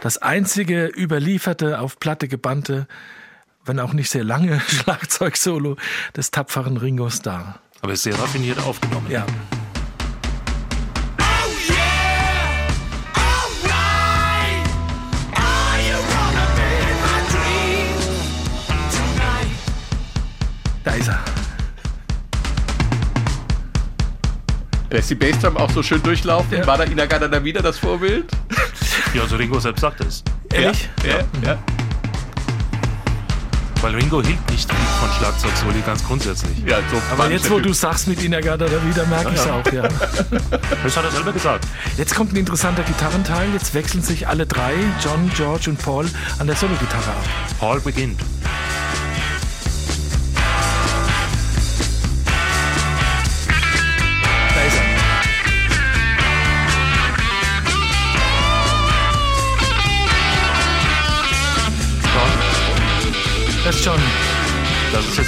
[0.00, 2.86] Das einzige überlieferte, auf Platte gebannte,
[3.64, 5.76] wenn auch nicht sehr lange Schlagzeugsolo
[6.16, 7.60] des tapferen Ringo Starr.
[7.82, 9.10] Aber ist sehr raffiniert aufgenommen.
[9.10, 9.26] Ja.
[20.84, 21.18] Da ist er.
[24.90, 26.58] Lässt die Bassdrum auch so schön durchlaufen?
[26.58, 26.66] Ja.
[26.66, 28.30] War da Ina Gada da wieder das Vorbild?
[29.12, 30.22] Ja, also Ringo selbst sagt es.
[30.52, 30.88] Ehrlich?
[31.04, 31.58] Ja, ja.
[33.80, 36.58] Weil Ringo hielt nicht viel von Schlagzeugsoli ganz grundsätzlich.
[36.64, 39.72] ja so Aber jetzt, wo du sagst mit Inagada da wieder, merke ich es auch,
[39.72, 39.82] ja.
[40.84, 41.66] Das hat er selber gesagt.
[41.96, 43.52] Jetzt kommt ein interessanter Gitarrenteil.
[43.52, 44.72] Jetzt wechseln sich alle drei,
[45.02, 46.08] John, George und Paul,
[46.38, 47.24] an der Sologitarre ab.
[47.58, 48.20] Paul beginnt.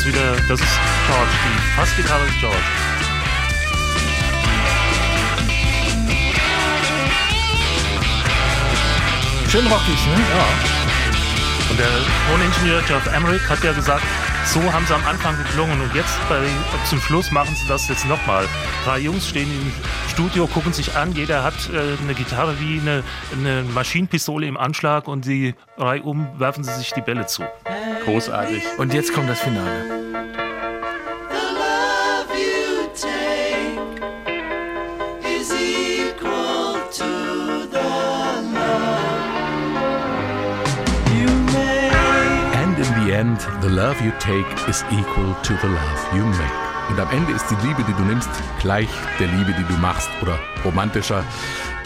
[0.07, 1.31] Ist wieder, das ist George.
[1.45, 2.57] Die Fassgitarre ist George.
[9.49, 10.15] Schön rockig, ne?
[10.15, 11.71] Ja.
[11.71, 11.89] Und der
[12.31, 14.05] Toningenieur Geoff Emerick hat ja gesagt,
[14.45, 16.47] so haben sie am Anfang geklungen und jetzt bei,
[16.89, 18.47] zum Schluss machen sie das jetzt nochmal.
[18.85, 19.73] Drei Jungs stehen im
[20.17, 25.09] Studio, gucken sich an, jeder hat äh, eine Gitarre wie eine, eine Maschinenpistole im Anschlag
[25.09, 27.43] und die reihum werfen sie sich die Bälle zu.
[28.07, 28.63] Großartig.
[28.79, 29.85] Und jetzt kommt das Finale.
[42.55, 46.76] And in the end, the love you take is equal to the love you make.
[46.89, 48.29] Und am Ende ist die Liebe, die du nimmst,
[48.61, 50.09] gleich der Liebe, die du machst.
[50.23, 51.25] Oder romantischer,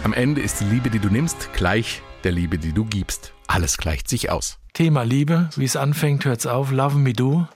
[0.05, 3.33] am Ende ist die Liebe, die du nimmst, gleich der Liebe, die du gibst.
[3.47, 4.59] Alles gleicht sich aus.
[4.75, 6.71] Thema Liebe, wie es anfängt, hört's auf.
[6.71, 7.49] Love me do.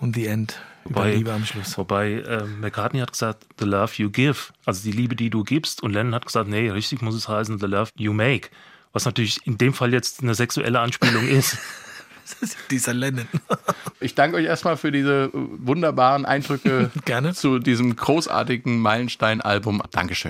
[0.00, 0.60] Und the end.
[0.84, 1.78] Über Wobei, Liebe am Schluss.
[1.78, 5.80] wobei äh, McCartney hat gesagt, the love you give, also die Liebe, die du gibst.
[5.80, 8.50] Und Lennon hat gesagt, nee, richtig muss es heißen, the love you make.
[8.92, 11.56] Was natürlich in dem Fall jetzt eine sexuelle Anspielung ist.
[12.70, 13.26] Dieser Lennon.
[14.00, 17.34] Ich danke euch erstmal für diese äh, wunderbaren Eindrücke Gerne.
[17.34, 19.82] zu diesem großartigen Meilenstein-Album.
[19.90, 20.20] Dankeschön.